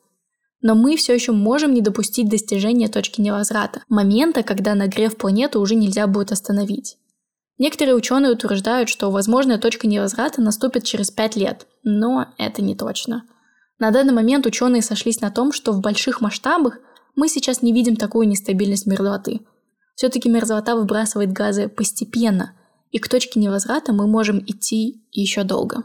Но 0.63 0.75
мы 0.75 0.97
все 0.97 1.15
еще 1.15 1.33
можем 1.33 1.73
не 1.73 1.81
допустить 1.81 2.29
достижения 2.29 2.89
точки 2.89 3.21
невозврата, 3.21 3.83
момента, 3.89 4.43
когда 4.43 4.75
нагрев 4.75 5.17
планеты 5.17 5.59
уже 5.59 5.75
нельзя 5.75 6.07
будет 6.07 6.33
остановить. 6.33 6.99
Некоторые 7.59 7.95
ученые 7.95 8.33
утверждают, 8.33 8.89
что 8.89 9.11
возможная 9.11 9.59
точка 9.59 9.87
невозврата 9.87 10.41
наступит 10.41 10.85
через 10.85 11.11
5 11.11 11.37
лет, 11.37 11.67
но 11.83 12.29
это 12.39 12.63
не 12.63 12.75
точно. 12.75 13.25
На 13.79 13.91
данный 13.91 14.13
момент 14.13 14.47
ученые 14.47 14.83
сошлись 14.83 15.21
на 15.21 15.31
том, 15.31 15.53
что 15.53 15.73
в 15.73 15.81
больших 15.81 16.21
масштабах 16.21 16.79
мы 17.17 17.29
сейчас 17.29 17.63
не 17.63 17.73
видим 17.73 17.97
такую 17.97 18.29
нестабильность 18.29 18.87
мерзлоты. 18.87 19.41
Все-таки 19.95 20.29
мерзлота 20.29 20.75
выбрасывает 20.75 21.33
газы 21.33 21.69
постепенно, 21.69 22.53
и 22.91 22.99
к 22.99 23.09
точке 23.09 23.41
невозврата 23.41 23.93
мы 23.93 24.07
можем 24.07 24.39
идти 24.47 25.05
еще 25.13 25.45
долго. 25.45 25.85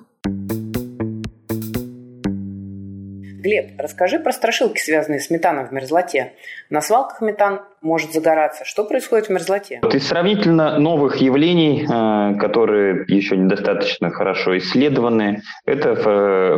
Глеб, 3.45 3.73
расскажи 3.77 4.17
про 4.17 4.31
страшилки, 4.31 4.79
связанные 4.79 5.19
с 5.19 5.29
метаном 5.29 5.67
в 5.67 5.71
мерзлоте. 5.71 6.33
На 6.71 6.81
свалках 6.81 7.21
метан 7.21 7.61
может 7.79 8.11
загораться. 8.11 8.65
Что 8.65 8.83
происходит 8.83 9.27
в 9.27 9.29
мерзлоте? 9.29 9.81
Вот 9.83 9.93
из 9.93 10.07
сравнительно 10.07 10.79
новых 10.79 11.17
явлений, 11.17 11.83
э, 11.83 12.39
которые 12.39 13.05
еще 13.07 13.37
недостаточно 13.37 14.09
хорошо 14.09 14.57
исследованы, 14.57 15.43
это 15.63 15.93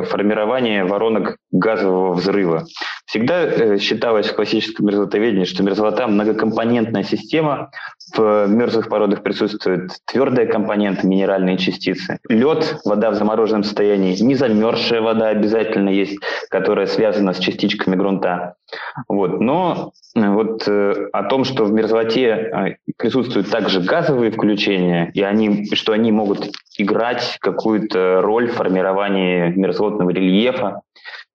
формирование 0.05 0.85
воронок 0.85 1.35
газового 1.51 2.13
взрыва. 2.13 2.63
Всегда 3.07 3.45
э, 3.45 3.77
считалось 3.77 4.27
в 4.27 4.35
классическом 4.35 4.85
мерзлотоведении, 4.85 5.45
что 5.45 5.63
мерзлота– 5.63 6.07
многокомпонентная 6.09 7.03
система. 7.03 7.71
В 8.13 8.47
мерзлых 8.47 8.89
породах 8.89 9.23
присутствуют 9.23 9.93
твердые 10.05 10.45
компоненты, 10.45 11.07
минеральные 11.07 11.57
частицы. 11.57 12.19
Лед, 12.27 12.79
вода 12.83 13.11
в 13.11 13.15
замороженном 13.15 13.63
состоянии, 13.63 14.21
незамерзшая 14.21 15.01
вода 15.01 15.29
обязательно 15.29 15.87
есть, 15.87 16.19
которая 16.49 16.85
связана 16.85 17.33
с 17.33 17.39
частичками 17.39 17.95
грунта. 17.95 18.55
Вот. 19.07 19.39
Но 19.39 19.93
э, 20.13 20.29
вот 20.29 20.67
э, 20.67 21.07
о 21.13 21.23
том, 21.23 21.45
что 21.45 21.63
в 21.63 21.71
мерзлоте 21.71 22.77
присутствуют 22.97 23.49
также 23.49 23.79
газовые 23.79 24.31
включения, 24.31 25.11
и 25.13 25.21
они, 25.21 25.73
что 25.75 25.93
они 25.93 26.11
могут 26.11 26.49
играть 26.77 27.37
какую-то 27.39 28.19
роль 28.21 28.49
в 28.49 28.55
формировании 28.55 29.53
мерзлотного 29.55 30.09
рельефа, 30.09 30.81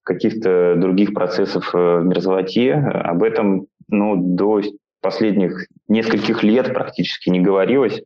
каких-то 0.02 0.74
других 0.76 1.14
процессов 1.14 1.72
в 1.72 2.02
мерзлоте, 2.02 2.74
об 2.74 3.22
этом 3.22 3.66
ну, 3.88 4.16
до 4.16 4.60
последних 5.00 5.66
нескольких 5.88 6.42
лет 6.42 6.72
практически 6.72 7.30
не 7.30 7.40
говорилось 7.40 8.02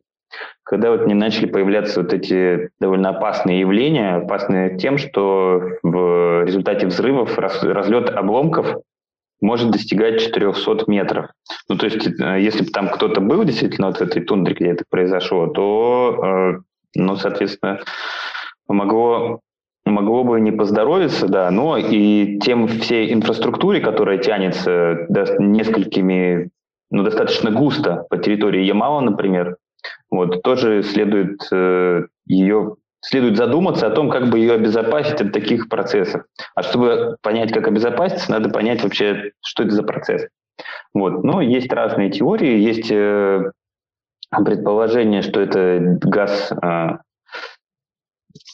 когда 0.63 0.91
вот 0.91 1.07
не 1.07 1.13
начали 1.13 1.45
появляться 1.45 2.01
вот 2.01 2.13
эти 2.13 2.69
довольно 2.79 3.09
опасные 3.09 3.61
явления, 3.61 4.17
опасные 4.17 4.77
тем, 4.77 4.97
что 4.97 5.61
в 5.83 6.43
результате 6.45 6.87
взрывов 6.87 7.37
разлет 7.37 8.09
обломков 8.09 8.75
может 9.39 9.71
достигать 9.71 10.21
400 10.21 10.83
метров. 10.87 11.29
Ну, 11.69 11.77
то 11.77 11.85
есть, 11.85 12.07
э, 12.07 12.41
если 12.41 12.63
бы 12.63 12.71
там 12.71 12.89
кто-то 12.89 13.21
был 13.21 13.43
действительно 13.43 13.87
вот 13.87 13.97
в 13.97 14.01
этой 14.01 14.23
тундре, 14.23 14.55
где 14.55 14.71
это 14.71 14.83
произошло, 14.89 15.47
то, 15.47 16.19
э, 16.23 16.61
ну, 16.95 17.15
соответственно, 17.15 17.79
могло 18.67 19.39
могло 19.91 20.23
бы 20.23 20.39
не 20.39 20.51
поздоровиться, 20.51 21.27
да, 21.27 21.51
но 21.51 21.77
и 21.77 22.39
тем 22.39 22.67
всей 22.67 23.13
инфраструктуре, 23.13 23.79
которая 23.79 24.17
тянется 24.17 25.05
да, 25.09 25.25
несколькими, 25.39 26.49
ну, 26.91 27.03
достаточно 27.03 27.51
густо 27.51 28.05
по 28.09 28.17
территории 28.17 28.63
Ямала, 28.63 29.01
например, 29.01 29.57
вот, 30.09 30.41
тоже 30.41 30.83
следует 30.83 31.41
э, 31.51 32.03
ее 32.25 32.75
следует 33.01 33.37
задуматься 33.37 33.87
о 33.87 33.91
том, 33.91 34.09
как 34.09 34.29
бы 34.29 34.39
ее 34.39 34.53
обезопасить 34.53 35.21
от 35.21 35.31
таких 35.31 35.69
процессов. 35.69 36.23
А 36.55 36.63
чтобы 36.63 37.17
понять, 37.21 37.53
как 37.53 37.67
обезопаситься, 37.67 38.31
надо 38.31 38.49
понять 38.49 38.83
вообще, 38.83 39.31
что 39.41 39.63
это 39.63 39.71
за 39.71 39.83
процесс. 39.83 40.27
Вот. 40.93 41.23
Но 41.23 41.41
есть 41.41 41.71
разные 41.71 42.09
теории, 42.09 42.59
есть 42.59 42.91
э, 42.91 43.51
предположение, 44.31 45.21
что 45.21 45.39
это 45.39 45.97
газ. 46.01 46.51
Э, 46.51 46.97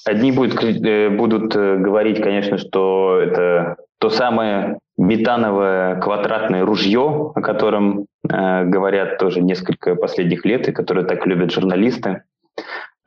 одни 0.06 0.32
будут, 0.32 0.62
э, 0.64 1.10
будут 1.10 1.56
э, 1.56 1.78
говорить, 1.78 2.22
конечно, 2.22 2.58
что 2.58 3.20
это 3.20 3.78
то 4.00 4.10
самое 4.10 4.80
метановое 4.98 6.00
квадратное 6.00 6.66
ружье, 6.66 7.32
о 7.34 7.42
котором 7.42 8.06
э, 8.30 8.64
говорят 8.66 9.18
тоже 9.18 9.42
несколько 9.42 9.96
последних 9.96 10.46
лет 10.46 10.68
и 10.68 10.72
которое 10.72 11.06
так 11.06 11.26
любят 11.26 11.52
журналисты. 11.52 12.24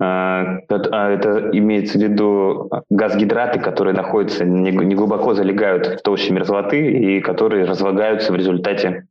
Э, 0.00 0.60
а 0.68 1.10
это 1.10 1.50
имеется 1.52 1.98
в 1.98 2.02
виду 2.02 2.70
газгидраты, 2.90 3.60
которые 3.60 3.94
находятся, 3.94 4.44
не 4.44 4.94
глубоко 4.94 5.34
залегают 5.34 5.86
в 5.86 6.02
толще 6.02 6.32
мерзлоты 6.32 6.90
и 6.92 7.20
которые 7.20 7.64
разлагаются 7.64 8.32
в 8.32 8.36
результате, 8.36 9.06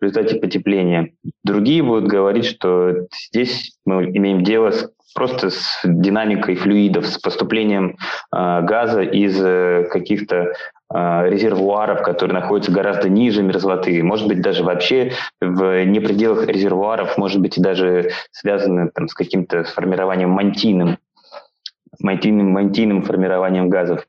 в 0.00 0.04
результате 0.04 0.36
потепления. 0.40 1.12
Другие 1.44 1.82
будут 1.82 2.08
говорить, 2.08 2.46
что 2.46 3.06
здесь 3.28 3.76
мы 3.84 4.04
имеем 4.04 4.42
дело 4.42 4.72
с 4.72 4.90
просто 5.16 5.50
с 5.50 5.80
динамикой 5.82 6.54
флюидов, 6.54 7.06
с 7.06 7.18
поступлением 7.18 7.96
э, 8.32 8.62
газа 8.62 9.02
из 9.02 9.42
э, 9.42 9.88
каких-то 9.90 10.52
э, 10.94 11.28
резервуаров, 11.28 12.02
которые 12.02 12.38
находятся 12.38 12.70
гораздо 12.70 13.08
ниже 13.08 13.42
мерзлоты. 13.42 14.02
Может 14.04 14.28
быть, 14.28 14.42
даже 14.42 14.62
вообще 14.62 15.12
в 15.40 15.84
не 15.84 15.98
пределах 15.98 16.46
резервуаров, 16.46 17.16
может 17.18 17.40
быть, 17.40 17.58
и 17.58 17.62
даже 17.62 18.10
связаны 18.30 18.90
там, 18.94 19.08
с 19.08 19.14
каким-то 19.14 19.64
формированием 19.64 20.30
мантийным, 20.30 20.98
мантийным, 21.98 22.50
мантийным 22.50 23.02
формированием 23.02 23.70
газов 23.70 24.06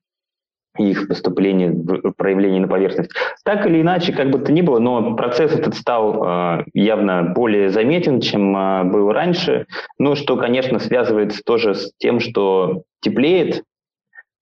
их 0.77 1.07
поступление, 1.07 1.75
проявление 2.15 2.61
на 2.61 2.67
поверхность. 2.67 3.11
Так 3.43 3.65
или 3.65 3.81
иначе, 3.81 4.13
как 4.13 4.29
бы 4.29 4.39
то 4.39 4.51
ни 4.51 4.61
было, 4.61 4.79
но 4.79 5.15
процесс 5.15 5.53
этот 5.53 5.75
стал 5.75 6.23
э, 6.23 6.63
явно 6.73 7.33
более 7.35 7.69
заметен, 7.69 8.21
чем 8.21 8.55
э, 8.55 8.83
был 8.85 9.11
раньше. 9.11 9.65
Ну, 9.97 10.15
что, 10.15 10.37
конечно, 10.37 10.79
связывается 10.79 11.41
тоже 11.45 11.75
с 11.75 11.91
тем, 11.97 12.19
что 12.19 12.83
теплеет 13.01 13.63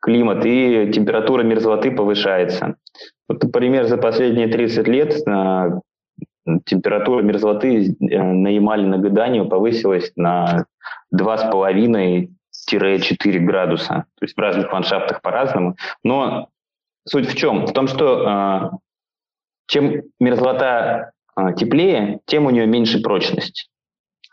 климат 0.06 0.46
и 0.46 0.92
температура 0.94 1.44
мерзлоты 1.44 1.92
повышается. 1.92 2.75
Вот, 3.27 3.44
например, 3.44 3.86
за 3.86 3.98
последние 3.98 4.48
30 4.48 4.88
лет 4.88 5.15
э, 5.27 5.70
температура 6.66 7.24
мерзлоты 7.24 7.96
э, 8.00 8.22
на 8.22 8.48
Ямале 8.50 8.86
на 8.86 9.00
Гаданию 9.00 9.48
повысилась 9.48 10.12
на 10.16 10.66
2,5 11.14 12.29
4 12.66 13.40
градуса. 13.40 14.06
То 14.18 14.25
есть 14.25 14.36
в 14.36 14.40
разных 14.40 14.72
ландшафтах 14.72 15.22
по-разному. 15.22 15.75
Но 16.04 16.50
суть 17.08 17.30
в 17.30 17.36
чем? 17.36 17.66
В 17.66 17.74
том, 17.74 17.88
что 17.88 18.72
э, 18.74 18.78
чем 19.68 20.01
мерзлота 20.20 21.12
э, 21.38 21.54
теплее, 21.56 22.20
тем 22.25 22.46
у 22.46 22.50
нее 22.50 22.66
меньше 22.66 23.01
прочность. 23.01 23.70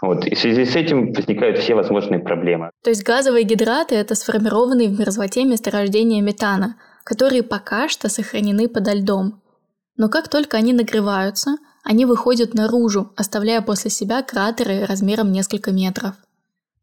Вот. 0.01 0.27
И 0.27 0.35
в 0.35 0.39
связи 0.39 0.65
с 0.65 0.75
этим 0.75 1.13
возникают 1.13 1.59
все 1.59 1.75
возможные 1.75 2.21
проблемы. 2.21 2.71
То 2.83 2.91
есть 2.91 3.05
газовые 3.05 3.45
гидраты– 3.45 3.95
это 3.97 4.15
сформированные 4.15 4.89
в 4.89 4.99
мерзлоте 4.99 5.45
месторождения 5.45 6.21
метана, 6.21 6.77
которые 7.05 7.45
пока 7.45 7.89
что 7.89 8.09
сохранены 8.09 8.69
подо 8.69 8.95
льдом. 8.95 9.41
Но 9.97 10.09
как 10.09 10.29
только 10.29 10.57
они 10.57 10.73
нагреваются, 10.73 11.57
они 11.85 12.05
выходят 12.07 12.55
наружу, 12.55 13.13
оставляя 13.17 13.61
после 13.61 13.91
себя 13.91 14.23
кратеры 14.23 14.87
размером 14.87 15.31
несколько 15.31 15.71
метров– 15.71 16.15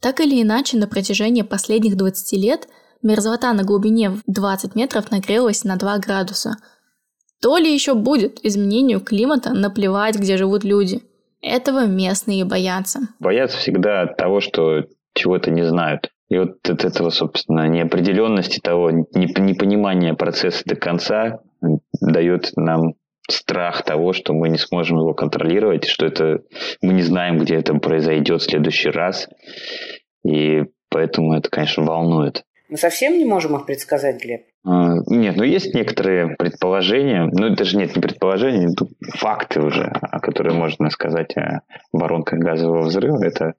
так 0.02 0.20
или 0.22 0.42
иначе, 0.42 0.78
на 0.78 0.88
протяжении 0.88 1.42
последних 1.42 1.98
20 1.98 2.34
лет 2.40 2.68
мерзлота 3.02 3.54
на 3.54 3.64
глубине 3.64 4.10
в 4.10 4.22
20 4.28 4.76
метров 4.76 5.12
нагрелась 5.12 5.64
на 5.64 5.76
2 5.78 6.00
градуса. 6.00 6.56
То 7.42 7.58
ли 7.58 7.74
еще 7.74 7.94
будет 7.94 8.40
изменению 8.44 9.00
климата 9.00 9.54
наплевать, 9.54 10.18
где 10.18 10.38
живут 10.38 10.64
люди. 10.64 11.02
Этого 11.42 11.86
местные 11.86 12.44
боятся. 12.44 13.00
Боятся 13.20 13.58
всегда 13.58 14.06
того, 14.08 14.42
что 14.42 14.84
чего-то 15.14 15.52
не 15.52 15.64
знают. 15.66 16.10
И 16.28 16.38
вот 16.38 16.58
от 16.70 16.84
этого, 16.86 17.10
собственно, 17.10 17.68
неопределенности 17.68 18.60
того, 18.60 18.92
непонимания 18.92 20.14
процесса 20.14 20.64
до 20.66 20.76
конца 20.76 21.40
дает 22.02 22.52
нам 22.56 22.94
страх 23.32 23.84
того, 23.84 24.14
что 24.14 24.34
мы 24.34 24.50
не 24.50 24.58
сможем 24.58 24.98
его 24.98 25.14
контролировать, 25.14 25.86
что 25.86 26.06
это 26.06 26.42
мы 26.82 26.94
не 26.94 27.02
знаем, 27.02 27.38
где 27.38 27.56
это 27.56 27.74
произойдет 27.76 28.42
в 28.42 28.50
следующий 28.50 28.90
раз. 28.90 29.30
И 30.26 30.64
поэтому 30.90 31.34
это, 31.34 31.50
конечно, 31.50 31.84
волнует. 31.84 32.44
Мы 32.70 32.78
совсем 32.78 33.18
не 33.18 33.26
можем 33.26 33.56
их 33.56 33.66
предсказать, 33.66 34.22
Глеб? 34.22 34.42
А, 34.64 34.98
нет, 35.08 35.38
ну 35.38 35.44
есть 35.44 35.74
некоторые 35.74 36.36
предположения, 36.38 37.30
ну 37.32 37.48
это 37.48 37.64
же 37.64 37.78
нет 37.78 37.96
не 37.96 38.02
предположения, 38.02 38.72
это 38.72 38.86
факты 39.18 39.62
уже, 39.62 39.86
о 40.02 40.20
которых 40.20 40.54
можно 40.54 40.90
сказать 40.90 41.36
о 41.38 41.62
воронках 41.92 42.40
газового 42.40 42.82
взрыва. 42.82 43.24
Это 43.24 43.54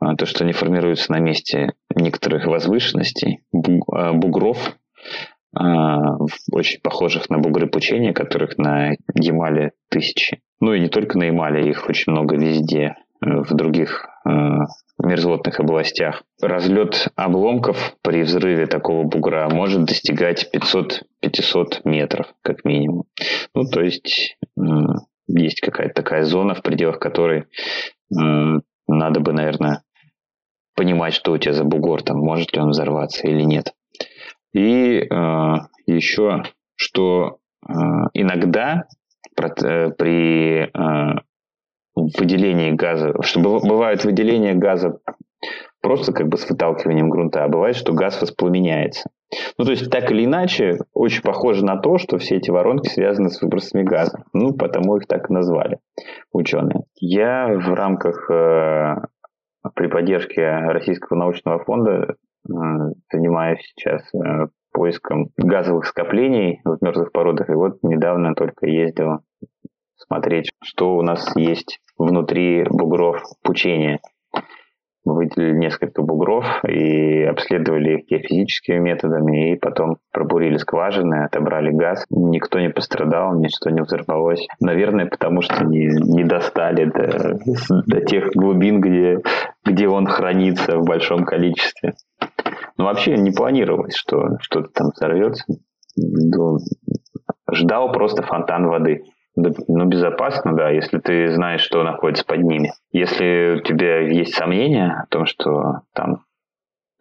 а, 0.00 0.16
то, 0.16 0.26
что 0.26 0.44
они 0.44 0.52
формируются 0.52 1.12
на 1.12 1.20
месте 1.20 1.74
некоторых 1.94 2.46
возвышенностей, 2.46 3.44
а, 3.92 4.12
бугров, 4.12 4.76
очень 6.50 6.80
похожих 6.80 7.30
на 7.30 7.38
бугры 7.38 7.66
пучения, 7.66 8.12
которых 8.12 8.58
на 8.58 8.94
Ямале 9.14 9.72
тысячи. 9.90 10.40
Ну 10.60 10.72
и 10.74 10.80
не 10.80 10.88
только 10.88 11.18
на 11.18 11.24
Ямале, 11.24 11.68
их 11.68 11.88
очень 11.88 12.12
много 12.12 12.36
везде, 12.36 12.96
э, 13.20 13.40
в 13.40 13.54
других 13.54 14.06
э, 14.26 14.30
мерзлотных 14.98 15.60
областях. 15.60 16.22
Разлет 16.40 17.08
обломков 17.16 17.96
при 18.02 18.22
взрыве 18.22 18.66
такого 18.66 19.04
бугра 19.04 19.48
может 19.50 19.84
достигать 19.84 20.50
500-500 20.54 21.80
метров, 21.84 22.26
как 22.42 22.64
минимум. 22.64 23.04
Ну, 23.54 23.64
то 23.64 23.80
есть 23.80 24.36
есть 25.26 25.60
какая-то 25.60 25.94
такая 25.94 26.24
зона, 26.24 26.54
в 26.54 26.62
пределах 26.62 26.98
которой 26.98 27.44
надо 28.10 29.20
бы, 29.20 29.32
наверное, 29.32 29.82
понимать, 30.74 31.14
что 31.14 31.32
у 31.32 31.38
тебя 31.38 31.54
за 31.54 31.64
бугор, 31.64 32.02
там, 32.02 32.18
может 32.18 32.54
ли 32.54 32.60
он 32.60 32.70
взорваться 32.70 33.26
или 33.26 33.42
нет. 33.42 33.72
И 34.54 35.00
э, 35.00 35.54
еще, 35.86 36.44
что 36.76 37.38
э, 37.68 37.72
иногда 38.14 38.84
при 39.36 40.64
э, 40.64 41.20
выделении 41.94 42.70
газа, 42.72 43.14
что 43.22 43.40
бывает 43.40 44.04
выделение 44.04 44.54
газа 44.54 45.00
просто 45.80 46.12
как 46.12 46.28
бы 46.28 46.38
с 46.38 46.48
выталкиванием 46.48 47.10
грунта, 47.10 47.44
а 47.44 47.48
бывает, 47.48 47.76
что 47.76 47.92
газ 47.92 48.20
воспламеняется. 48.20 49.10
Ну, 49.58 49.64
то 49.64 49.72
есть, 49.72 49.90
так 49.90 50.10
или 50.10 50.24
иначе, 50.24 50.78
очень 50.92 51.22
похоже 51.22 51.64
на 51.64 51.76
то, 51.76 51.98
что 51.98 52.18
все 52.18 52.36
эти 52.36 52.50
воронки 52.50 52.88
связаны 52.88 53.30
с 53.30 53.42
выбросами 53.42 53.82
газа. 53.82 54.24
Ну, 54.32 54.54
потому 54.54 54.96
их 54.96 55.06
так 55.06 55.28
и 55.28 55.32
назвали 55.32 55.78
ученые. 56.32 56.84
Я 56.94 57.48
в 57.48 57.74
рамках 57.74 58.30
э, 58.30 58.94
при 59.74 59.88
поддержке 59.88 60.48
Российского 60.48 61.18
научного 61.18 61.62
фонда 61.64 62.14
занимаюсь 62.46 63.60
сейчас 63.60 64.02
э, 64.14 64.48
поиском 64.72 65.30
газовых 65.36 65.86
скоплений 65.86 66.60
в 66.64 66.78
мерзлых 66.82 67.12
породах. 67.12 67.48
И 67.48 67.54
вот 67.54 67.78
недавно 67.82 68.34
только 68.34 68.66
ездил 68.66 69.20
смотреть, 69.96 70.50
что 70.62 70.96
у 70.96 71.02
нас 71.02 71.34
есть 71.36 71.80
внутри 71.96 72.64
бугров 72.68 73.22
пучения. 73.42 74.00
Выделили 75.04 75.52
несколько 75.52 76.02
бугров 76.02 76.46
и 76.64 77.22
обследовали 77.24 77.98
их 77.98 78.06
геофизическими 78.06 78.78
методами, 78.78 79.52
и 79.52 79.56
потом 79.56 79.98
пробурили 80.12 80.56
скважины, 80.56 81.24
отобрали 81.24 81.72
газ. 81.72 82.06
Никто 82.08 82.58
не 82.58 82.70
пострадал, 82.70 83.38
ничто 83.38 83.68
не 83.70 83.82
взорвалось. 83.82 84.46
Наверное, 84.60 85.06
потому 85.06 85.42
что 85.42 85.64
не, 85.64 85.86
не 85.86 86.24
достали 86.24 86.86
до, 86.86 87.38
до 87.86 88.00
тех 88.00 88.30
глубин, 88.34 88.80
где, 88.80 89.20
где 89.64 89.88
он 89.88 90.06
хранится 90.06 90.78
в 90.78 90.84
большом 90.84 91.24
количестве. 91.24 91.94
Но 92.78 92.86
вообще 92.86 93.16
не 93.16 93.30
планировалось, 93.30 93.94
что 93.94 94.38
что-то 94.40 94.68
там 94.72 94.88
взорвется. 94.94 95.44
ну, 95.96 96.58
ждал 97.52 97.92
просто 97.92 98.22
фонтан 98.22 98.66
воды. 98.66 99.02
Ну, 99.36 99.86
безопасно, 99.86 100.54
да, 100.54 100.70
если 100.70 100.98
ты 100.98 101.30
знаешь, 101.32 101.62
что 101.62 101.82
находится 101.82 102.24
под 102.24 102.42
ними. 102.42 102.72
Если 102.92 103.56
у 103.56 103.60
тебя 103.60 104.00
есть 104.00 104.34
сомнения 104.34 105.02
о 105.02 105.06
том, 105.06 105.26
что 105.26 105.80
там 105.92 106.24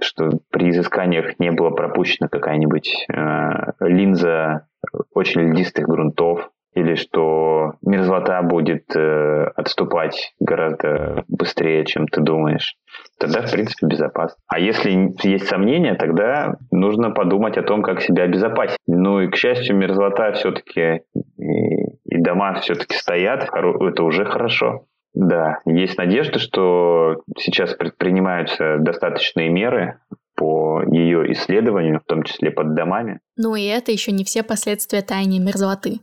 что 0.02 0.30
при 0.52 0.72
изысканиях 0.72 1.40
не 1.40 1.52
было 1.52 1.70
пропущена 1.70 2.28
какая-нибудь 2.28 3.06
э, 3.08 3.72
линза 3.80 4.68
очень 5.14 5.42
льдистых 5.42 5.88
грунтов, 5.88 6.50
или 6.76 6.96
что 6.96 7.74
мерзлота 7.82 8.42
будет 8.42 8.96
э, 8.96 9.44
отступать 9.56 10.34
гораздо 10.40 11.24
быстрее, 11.28 11.86
чем 11.86 12.08
ты 12.08 12.22
думаешь, 12.22 12.76
тогда, 13.20 13.42
в 13.46 13.52
принципе, 13.52 13.86
безопасно. 13.88 14.38
А 14.48 14.60
если 14.60 15.14
есть 15.22 15.48
сомнения, 15.48 15.94
тогда 15.94 16.56
нужно 16.72 17.12
подумать 17.12 17.58
о 17.58 17.64
том, 17.64 17.84
как 17.84 18.02
себя 18.02 18.24
обезопасить. 18.24 18.80
Ну 18.88 19.22
и, 19.22 19.28
к 19.28 19.36
счастью, 19.36 19.78
мерзлота 19.78 20.32
все-таки 20.34 21.04
дома 22.24 22.60
все-таки 22.62 22.96
стоят, 22.96 23.50
это 23.54 24.04
уже 24.04 24.26
хорошо. 24.26 24.86
Да, 25.14 25.60
есть 25.66 25.98
надежда, 25.98 26.40
что 26.40 27.22
сейчас 27.38 27.76
предпринимаются 27.76 28.78
достаточные 28.80 29.50
меры 29.50 30.00
по 30.36 30.82
ее 30.82 31.32
исследованию, 31.34 32.00
в 32.00 32.08
том 32.08 32.24
числе 32.24 32.50
под 32.50 32.74
домами. 32.74 33.20
Ну 33.38 33.56
и 33.56 33.64
это 33.64 33.92
еще 33.92 34.12
не 34.12 34.24
все 34.24 34.42
последствия 34.42 35.04
таяния 35.04 35.40
мерзлоты. 35.40 36.00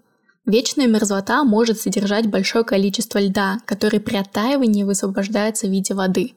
Вечная 0.46 0.86
мерзлота 0.86 1.44
может 1.44 1.78
содержать 1.78 2.30
большое 2.30 2.64
количество 2.64 3.18
льда, 3.18 3.58
который 3.66 4.00
при 4.00 4.16
оттаивании 4.16 4.84
высвобождается 4.84 5.66
в 5.66 5.70
виде 5.70 5.94
воды. 5.94 6.32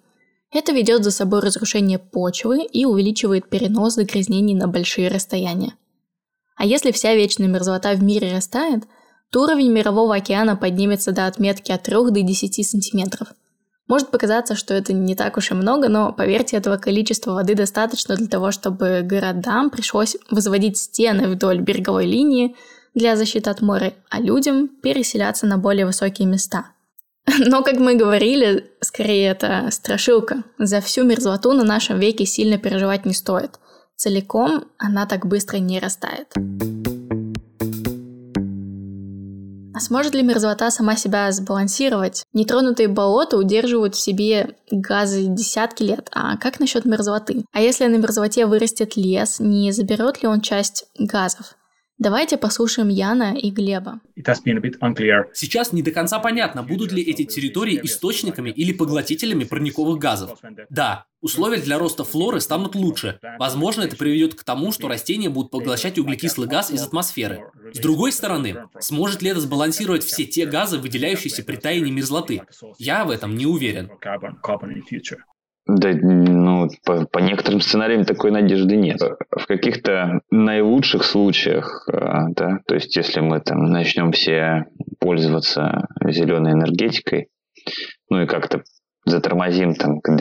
Это 0.51 0.71
ведет 0.71 1.03
за 1.03 1.11
собой 1.11 1.41
разрушение 1.41 1.99
почвы 1.99 2.63
и 2.63 2.85
увеличивает 2.85 3.49
перенос 3.49 3.95
загрязнений 3.95 4.55
на 4.55 4.67
большие 4.67 5.09
расстояния. 5.09 5.73
А 6.55 6.65
если 6.65 6.91
вся 6.91 7.15
вечная 7.15 7.47
мерзлота 7.47 7.93
в 7.93 8.03
мире 8.03 8.33
растает, 8.35 8.83
уровень 9.35 9.71
мирового 9.71 10.15
океана 10.15 10.55
поднимется 10.55 11.11
до 11.11 11.27
отметки 11.27 11.71
от 11.71 11.83
3 11.83 11.95
до 12.11 12.21
10 12.21 12.67
сантиметров. 12.67 13.29
Может 13.87 14.11
показаться, 14.11 14.55
что 14.55 14.73
это 14.73 14.93
не 14.93 15.15
так 15.15 15.37
уж 15.37 15.51
и 15.51 15.53
много, 15.53 15.89
но 15.89 16.13
поверьте, 16.13 16.57
этого 16.57 16.77
количества 16.77 17.33
воды 17.33 17.53
достаточно 17.53 18.15
для 18.15 18.27
того, 18.27 18.51
чтобы 18.51 19.01
городам 19.03 19.69
пришлось 19.69 20.15
возводить 20.31 20.77
стены 20.77 21.27
вдоль 21.27 21.59
береговой 21.59 22.05
линии, 22.05 22.55
для 22.95 23.15
защиты 23.15 23.49
от 23.49 23.61
моря, 23.61 23.93
а 24.09 24.19
людям 24.19 24.67
переселяться 24.67 25.47
на 25.47 25.57
более 25.57 25.85
высокие 25.85 26.27
места. 26.27 26.67
Но, 27.39 27.63
как 27.63 27.79
мы 27.79 27.95
говорили, 27.95 28.71
скорее 28.81 29.29
это 29.29 29.69
страшилка. 29.71 30.43
За 30.59 30.81
всю 30.81 31.03
мерзлоту 31.03 31.53
на 31.53 31.63
нашем 31.63 31.99
веке 31.99 32.25
сильно 32.25 32.57
переживать 32.57 33.05
не 33.05 33.13
стоит. 33.13 33.59
Целиком 33.95 34.65
она 34.77 35.05
так 35.05 35.25
быстро 35.25 35.57
не 35.57 35.79
растает. 35.79 36.33
А 39.73 39.79
сможет 39.79 40.13
ли 40.13 40.21
мерзлота 40.21 40.69
сама 40.71 40.95
себя 40.95 41.31
сбалансировать? 41.31 42.23
Нетронутые 42.33 42.87
болота 42.87 43.37
удерживают 43.37 43.95
в 43.95 43.99
себе 43.99 44.55
газы 44.71 45.25
десятки 45.25 45.83
лет. 45.83 46.09
А 46.11 46.37
как 46.37 46.59
насчет 46.59 46.85
мерзлоты? 46.85 47.45
А 47.51 47.61
если 47.61 47.85
на 47.87 47.97
мерзлоте 47.97 48.45
вырастет 48.45 48.95
лес, 48.95 49.39
не 49.39 49.71
заберет 49.71 50.21
ли 50.21 50.27
он 50.27 50.41
часть 50.41 50.85
газов? 50.99 51.55
Давайте 52.03 52.37
послушаем 52.37 52.89
Яна 52.89 53.33
и 53.33 53.49
Глеба. 53.49 54.01
Сейчас 55.33 55.71
не 55.71 55.81
до 55.81 55.91
конца 55.91 56.19
понятно, 56.19 56.61
будут 56.61 56.91
ли 56.91 57.01
эти 57.01 57.23
территории 57.23 57.79
источниками 57.81 58.49
или 58.49 58.73
поглотителями 58.73 59.45
парниковых 59.45 59.99
газов. 59.99 60.37
Да, 60.69 61.05
условия 61.21 61.61
для 61.61 61.79
роста 61.79 62.03
флоры 62.03 62.41
станут 62.41 62.75
лучше. 62.75 63.19
Возможно, 63.39 63.83
это 63.83 63.95
приведет 63.95 64.35
к 64.35 64.43
тому, 64.43 64.73
что 64.73 64.89
растения 64.89 65.29
будут 65.29 65.49
поглощать 65.49 65.97
углекислый 65.97 66.49
газ 66.49 66.71
из 66.71 66.83
атмосферы. 66.83 67.45
С 67.71 67.79
другой 67.79 68.11
стороны, 68.11 68.65
сможет 68.81 69.21
ли 69.21 69.29
это 69.29 69.39
сбалансировать 69.39 70.03
все 70.03 70.25
те 70.25 70.45
газы, 70.45 70.79
выделяющиеся 70.79 71.41
при 71.41 71.55
таянии 71.55 71.91
мерзлоты? 71.91 72.41
Я 72.79 73.05
в 73.05 73.11
этом 73.11 73.37
не 73.37 73.45
уверен. 73.45 73.89
Да, 75.65 75.91
ну, 75.93 76.67
по, 76.85 77.05
по 77.05 77.19
некоторым 77.19 77.61
сценариям 77.61 78.03
такой 78.03 78.31
надежды 78.31 78.75
нет. 78.75 78.99
В 79.31 79.45
каких-то 79.47 80.19
наилучших 80.29 81.05
случаях, 81.05 81.87
э, 81.87 82.33
да, 82.35 82.59
то 82.67 82.75
есть 82.75 82.95
если 82.97 83.21
мы 83.21 83.39
там 83.39 83.63
начнем 83.71 84.11
все 84.11 84.65
пользоваться 84.99 85.87
зеленой 86.05 86.51
энергетикой, 86.51 87.29
ну 88.09 88.23
и 88.23 88.27
как-то 88.27 88.63
затормозим 89.05 89.75
там 89.75 90.01
к 90.01 90.13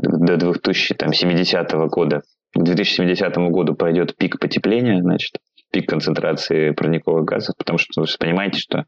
до 0.00 0.36
2070 0.36 1.72
года, 1.90 2.22
к 2.54 2.62
2070 2.62 3.36
году 3.50 3.74
пойдет 3.76 4.16
пик 4.16 4.40
потепления, 4.40 5.00
значит, 5.00 5.38
пик 5.70 5.88
концентрации 5.88 6.70
парниковых 6.70 7.24
газов, 7.24 7.56
потому 7.56 7.78
что 7.78 8.00
вы 8.00 8.06
же 8.08 8.16
понимаете, 8.18 8.58
что 8.58 8.84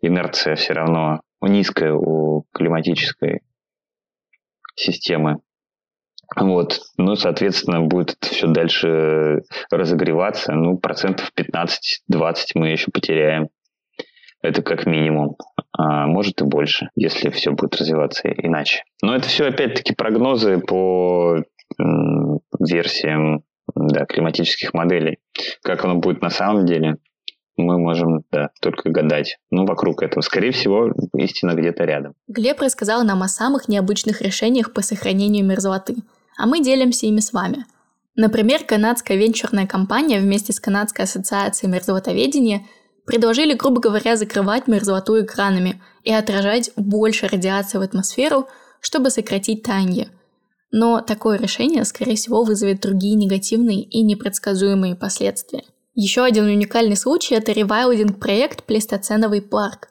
инерция 0.00 0.54
все 0.56 0.72
равно 0.72 1.20
низкая 1.42 1.92
у 1.92 2.44
климатической 2.52 3.40
системы. 4.74 5.38
Вот. 6.36 6.80
Ну, 6.96 7.14
соответственно, 7.16 7.82
будет 7.82 8.16
это 8.20 8.32
все 8.32 8.46
дальше 8.46 9.42
разогреваться. 9.70 10.52
Ну, 10.52 10.78
процентов 10.78 11.30
15-20 11.36 11.76
мы 12.54 12.68
еще 12.68 12.90
потеряем. 12.90 13.48
Это 14.40 14.62
как 14.62 14.86
минимум. 14.86 15.36
А 15.76 16.06
может 16.06 16.40
и 16.40 16.44
больше, 16.44 16.88
если 16.96 17.30
все 17.30 17.52
будет 17.52 17.76
развиваться 17.76 18.28
иначе. 18.28 18.82
Но 19.02 19.14
это 19.14 19.28
все, 19.28 19.46
опять-таки, 19.46 19.94
прогнозы 19.94 20.58
по 20.58 21.42
версиям 22.58 23.44
да, 23.74 24.04
климатических 24.04 24.74
моделей. 24.74 25.18
Как 25.62 25.84
оно 25.84 25.96
будет 25.96 26.22
на 26.22 26.30
самом 26.30 26.66
деле, 26.66 26.96
мы 27.56 27.78
можем 27.78 28.24
да, 28.30 28.50
только 28.60 28.90
гадать. 28.90 29.38
Ну, 29.50 29.66
вокруг 29.66 30.02
этого. 30.02 30.22
Скорее 30.22 30.52
всего, 30.52 30.92
истина 31.14 31.52
где-то 31.54 31.84
рядом. 31.84 32.14
Глеб 32.28 32.60
рассказал 32.60 33.04
нам 33.04 33.22
о 33.22 33.28
самых 33.28 33.68
необычных 33.68 34.22
решениях 34.22 34.72
по 34.72 34.82
сохранению 34.82 35.44
мерзлоты, 35.44 35.96
а 36.38 36.46
мы 36.46 36.62
делимся 36.62 37.06
ими 37.06 37.20
с 37.20 37.32
вами. 37.32 37.66
Например, 38.14 38.62
канадская 38.64 39.16
венчурная 39.16 39.66
компания 39.66 40.20
вместе 40.20 40.52
с 40.52 40.60
Канадской 40.60 41.04
ассоциацией 41.04 41.72
мерзлотоведения 41.72 42.66
предложили, 43.06 43.54
грубо 43.54 43.80
говоря, 43.80 44.16
закрывать 44.16 44.68
мерзлоту 44.68 45.20
экранами 45.22 45.80
и 46.04 46.12
отражать 46.12 46.70
больше 46.76 47.26
радиации 47.26 47.78
в 47.78 47.82
атмосферу, 47.82 48.48
чтобы 48.80 49.10
сократить 49.10 49.62
таяние. 49.62 50.08
Но 50.70 51.00
такое 51.00 51.38
решение, 51.38 51.84
скорее 51.84 52.16
всего, 52.16 52.44
вызовет 52.44 52.80
другие 52.80 53.14
негативные 53.14 53.82
и 53.82 54.02
непредсказуемые 54.02 54.94
последствия. 54.94 55.64
Еще 55.94 56.24
один 56.24 56.44
уникальный 56.44 56.96
случай– 56.96 57.34
это 57.36 57.52
ревайлдинг-проект 57.52 58.64
«Плестоценовый 58.64 59.42
парк». 59.42 59.88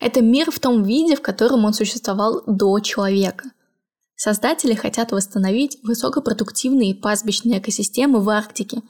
Это 0.00 0.20
мир 0.20 0.50
в 0.50 0.58
том 0.58 0.82
виде, 0.82 1.14
в 1.14 1.22
котором 1.22 1.64
он 1.64 1.72
существовал 1.72 2.42
до 2.46 2.80
человека. 2.80 3.44
Создатели 4.16 4.74
хотят 4.74 5.12
восстановить 5.12 5.78
высокопродуктивные 5.84 6.96
пастбищные 6.96 7.60
экосистемы 7.60 8.20
в 8.20 8.28
Арктике 8.30 8.82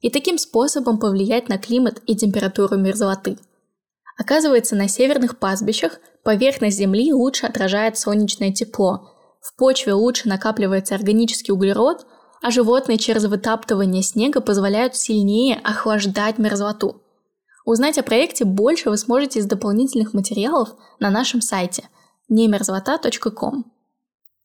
и 0.00 0.10
таким 0.10 0.38
способом 0.38 0.98
повлиять 0.98 1.48
на 1.48 1.58
климат 1.58 2.00
и 2.06 2.14
температуру 2.14 2.76
мерзлоты. 2.76 3.36
Оказывается, 4.16 4.76
на 4.76 4.86
северных 4.86 5.38
пастбищах 5.38 5.98
поверхность 6.22 6.78
Земли 6.78 7.12
лучше 7.12 7.46
отражает 7.46 7.98
солнечное 7.98 8.52
тепло, 8.52 9.10
в 9.40 9.56
почве 9.56 9.94
лучше 9.94 10.28
накапливается 10.28 10.94
органический 10.94 11.52
углерод– 11.52 12.06
а 12.42 12.50
животные 12.50 12.98
через 12.98 13.24
вытаптывание 13.24 14.02
снега 14.02 14.40
позволяют 14.40 14.96
сильнее 14.96 15.56
охлаждать 15.62 16.38
мерзлоту. 16.38 17.00
Узнать 17.64 17.98
о 17.98 18.02
проекте 18.02 18.44
больше 18.44 18.90
вы 18.90 18.96
сможете 18.96 19.38
из 19.38 19.46
дополнительных 19.46 20.12
материалов 20.12 20.70
на 20.98 21.10
нашем 21.10 21.40
сайте 21.40 21.88
немерзлота.ком. 22.28 23.72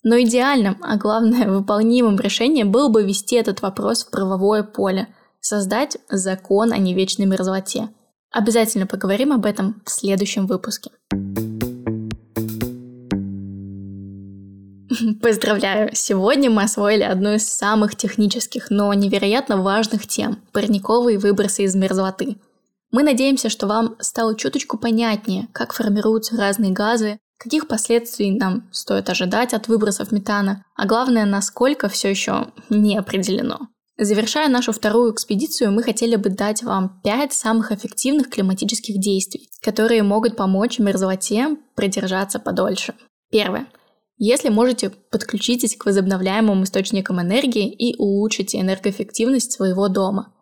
Но 0.04 0.22
идеальным, 0.22 0.78
а 0.82 0.98
главное 0.98 1.50
выполнимым 1.50 2.20
решением 2.20 2.72
было 2.72 2.90
бы 2.90 3.04
ввести 3.04 3.36
этот 3.36 3.62
вопрос 3.62 4.06
в 4.06 4.12
правовое 4.12 4.64
поле, 4.64 5.08
создать 5.40 5.98
закон 6.10 6.72
о 6.72 6.78
невечной 6.78 7.26
мерзлоте. 7.26 7.90
Обязательно 8.32 8.86
поговорим 8.86 9.34
об 9.34 9.46
этом 9.46 9.82
в 9.86 9.90
следующем 9.90 10.46
выпуске. 10.46 10.92
Поздравляю! 15.22 15.90
Сегодня 15.94 16.50
мы 16.50 16.64
освоили 16.64 17.04
одну 17.04 17.34
из 17.34 17.48
самых 17.48 17.96
технических, 17.96 18.70
но 18.70 18.94
невероятно 18.94 19.62
важных 19.62 20.06
тем– 20.06 20.42
парниковые 20.52 21.18
выбросы 21.18 21.64
из 21.64 21.76
мерзлоты. 21.76 22.38
Мы 22.92 23.04
надеемся, 23.04 23.50
что 23.50 23.68
вам 23.68 23.96
стало 24.00 24.36
чуточку 24.36 24.78
понятнее, 24.78 25.48
как 25.54 25.74
формируются 25.74 26.36
разные 26.36 26.72
газы, 26.72 27.20
каких 27.38 27.68
последствий 27.68 28.32
нам 28.32 28.68
стоит 28.72 29.10
ожидать 29.10 29.54
от 29.54 29.68
выбросов 29.68 30.12
метана, 30.12 30.64
а 30.76 30.86
главное, 30.86 31.26
насколько 31.26 31.90
все 31.90 32.10
еще 32.10 32.48
не 32.70 32.98
определено. 32.98 33.70
Завершая 33.98 34.48
нашу 34.50 34.74
вторую 34.74 35.14
экспедицию, 35.14 35.72
мы 35.72 35.82
хотели 35.84 36.16
бы 36.18 36.30
дать 36.30 36.62
вам 36.64 37.02
пять 37.04 37.34
самых 37.34 37.72
эффективных 37.72 38.30
климатических 38.30 39.00
действий, 39.00 39.50
которые 39.64 40.04
могут 40.04 40.36
помочь 40.36 40.78
мерзлоте 40.80 41.58
продержаться 41.76 42.40
подольше. 42.40 42.94
Первое. 43.32 43.68
Если 44.18 44.50
можете, 44.50 44.90
подключитесь 44.90 45.76
к 45.76 45.86
возобновляемым 45.86 46.64
источникам 46.64 47.22
энергии 47.22 47.70
и 47.70 47.96
улучшите 47.98 48.60
энергоэффективность 48.60 49.52
своего 49.52 49.88
дома. 49.90 50.34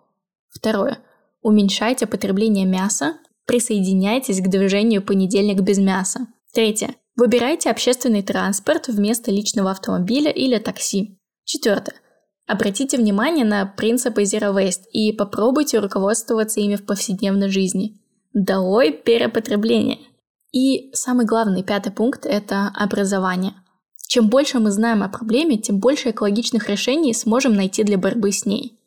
Второе. 0.50 1.00
Уменьшайте 1.42 2.08
потребление 2.08 2.66
мяса, 2.66 3.18
присоединяйтесь 3.46 4.40
к 4.40 4.48
движению 4.48 5.04
«Понедельник 5.04 5.60
без 5.60 5.78
мяса». 5.78 6.28
Третье. 6.54 6.96
Выбирайте 7.18 7.70
общественный 7.70 8.24
транспорт 8.24 8.88
вместо 8.88 9.30
личного 9.30 9.72
автомобиля 9.72 10.32
или 10.32 10.58
такси. 10.58 11.20
Четвертое. 11.44 11.96
Обратите 12.48 12.98
внимание 12.98 13.44
на 13.44 13.66
принципы 13.66 14.24
Zero 14.24 14.56
Waste 14.56 14.84
и 14.92 15.12
попробуйте 15.12 15.80
руководствоваться 15.80 16.62
ими 16.62 16.76
в 16.76 16.86
повседневной 16.86 17.50
жизни. 17.50 18.00
Долой 18.34 18.92
перепотребление! 18.92 20.00
И 20.52 20.92
самый 20.94 21.26
главный 21.26 21.64
пятый 21.64 21.92
пункт– 21.92 22.26
это 22.26 22.72
образование. 22.74 23.54
Чем 24.08 24.30
больше 24.30 24.60
мы 24.60 24.72
знаем 24.72 25.04
о 25.04 25.10
проблеме, 25.10 25.58
тем 25.58 25.80
больше 25.80 26.12
экологичных 26.12 26.70
решений 26.70 27.14
сможем 27.14 27.54
найти 27.54 27.84
для 27.84 27.98
борьбы 27.98 28.32
с 28.32 28.46
ней. 28.46 28.80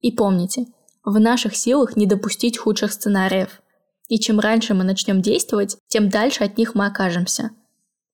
И 0.00 0.10
помните, 0.10 0.66
в 1.04 1.18
наших 1.18 1.54
силах 1.54 1.96
не 1.96 2.06
допустить 2.06 2.58
худших 2.58 2.92
сценариев. 2.92 3.60
И 4.08 4.18
чем 4.18 4.40
раньше 4.40 4.74
мы 4.74 4.84
начнем 4.84 5.22
действовать, 5.22 5.76
тем 5.88 6.08
дальше 6.08 6.44
от 6.44 6.58
них 6.58 6.74
мы 6.74 6.86
окажемся. 6.86 7.50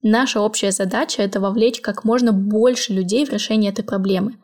Наша 0.02 0.40
общая 0.40 0.72
задача– 0.72 1.22
это 1.24 1.40
вовлечь 1.40 1.80
как 1.80 2.04
можно 2.04 2.32
больше 2.32 2.92
людей 2.92 3.26
в 3.26 3.30
решение 3.30 3.70
этой 3.70 3.84
проблемы. 3.84 4.36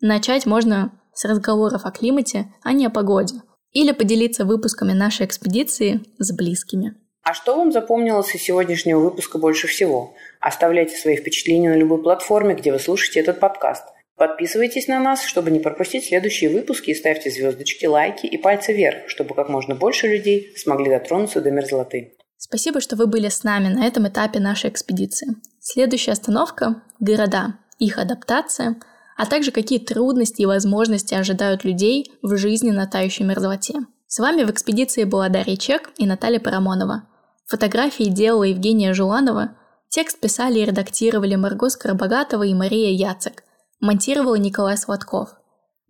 Начать 0.00 0.44
можно 0.44 0.92
с 1.12 1.24
разговоров 1.24 1.84
о 1.84 1.90
климате, 1.90 2.52
а 2.62 2.72
не 2.72 2.86
о 2.86 2.90
погоде. 2.90 3.42
Или 3.72 3.92
поделиться 3.92 4.44
выпусками 4.44 4.92
нашей 4.92 5.26
экспедиции 5.26 6.02
с 6.18 6.32
близкими. 6.32 6.96
А 7.24 7.32
что 7.32 7.56
вам 7.56 7.72
запомнилось 7.72 8.34
из 8.34 8.42
сегодняшнего 8.42 9.00
выпуска 9.00 9.38
больше 9.38 9.66
всего? 9.66 10.14
Оставляйте 10.40 10.94
свои 10.94 11.16
впечатления 11.16 11.70
на 11.70 11.74
любой 11.74 12.02
платформе, 12.02 12.54
где 12.54 12.70
вы 12.70 12.78
слушаете 12.78 13.20
этот 13.20 13.40
подкаст. 13.40 13.82
Подписывайтесь 14.16 14.88
на 14.88 15.00
нас, 15.00 15.24
чтобы 15.24 15.50
не 15.50 15.58
пропустить 15.58 16.04
следующие 16.04 16.50
выпуски 16.50 16.90
и 16.90 16.94
ставьте 16.94 17.30
звездочки, 17.30 17.86
лайки 17.86 18.26
и 18.26 18.36
пальцы 18.36 18.74
вверх, 18.74 19.08
чтобы 19.08 19.34
как 19.34 19.48
можно 19.48 19.74
больше 19.74 20.06
людей 20.06 20.52
смогли 20.58 20.90
дотронуться 20.90 21.40
до 21.40 21.50
мерзлоты. 21.50 22.12
Спасибо, 22.36 22.82
что 22.82 22.94
вы 22.94 23.06
были 23.06 23.30
с 23.30 23.42
нами 23.42 23.68
на 23.68 23.86
этом 23.86 24.06
этапе 24.06 24.38
нашей 24.38 24.68
экспедиции. 24.68 25.28
Следующая 25.60 26.12
остановка– 26.12 26.82
города, 27.00 27.54
их 27.78 27.96
адаптация, 27.96 28.76
а 29.16 29.24
также 29.24 29.50
какие 29.50 29.78
трудности 29.78 30.42
и 30.42 30.46
возможности 30.46 31.14
ожидают 31.14 31.64
людей 31.64 32.12
в 32.20 32.36
жизни 32.36 32.70
на 32.70 32.86
тающей 32.86 33.24
мерзлоте. 33.24 33.76
С 34.08 34.18
вами 34.18 34.42
в 34.44 34.50
экспедиции 34.50 35.04
была 35.04 35.30
Дарья 35.30 35.56
Чек 35.56 35.90
и 35.96 36.04
Наталья 36.04 36.38
Парамонова. 36.38 37.08
Фотографии 37.46 38.04
делала 38.04 38.44
Евгения 38.44 38.94
Жуланова, 38.94 39.56
текст 39.88 40.20
писали 40.20 40.60
и 40.60 40.64
редактировали 40.64 41.34
Марго 41.34 41.68
Скоробогатова 41.68 42.44
и 42.44 42.54
Мария 42.54 42.90
Яцек– 42.90 43.42
монтировал 43.84 44.36
Николай 44.36 44.76
Сладков. 44.76 45.36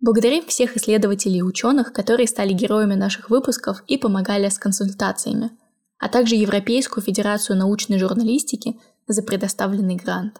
Благодарим 0.01 0.45
всех 0.45 0.75
исследователей 0.75 1.39
и 1.39 1.43
ученых, 1.43 1.93
которые 1.93 2.27
стали 2.27 2.53
героями 2.53 2.95
наших 2.95 3.29
выпусков 3.29 3.83
и 3.87 3.97
помогали 3.97 4.49
с 4.49 4.59
консультациями, 4.59 5.51
а 5.97 6.09
также 6.09 6.35
Европейскую 6.35 7.03
Федерацию 7.03 7.57
научной 7.57 7.97
журналистики 7.97 8.79
за 9.07 9.23
предоставленный 9.23 9.95
грант. 9.95 10.39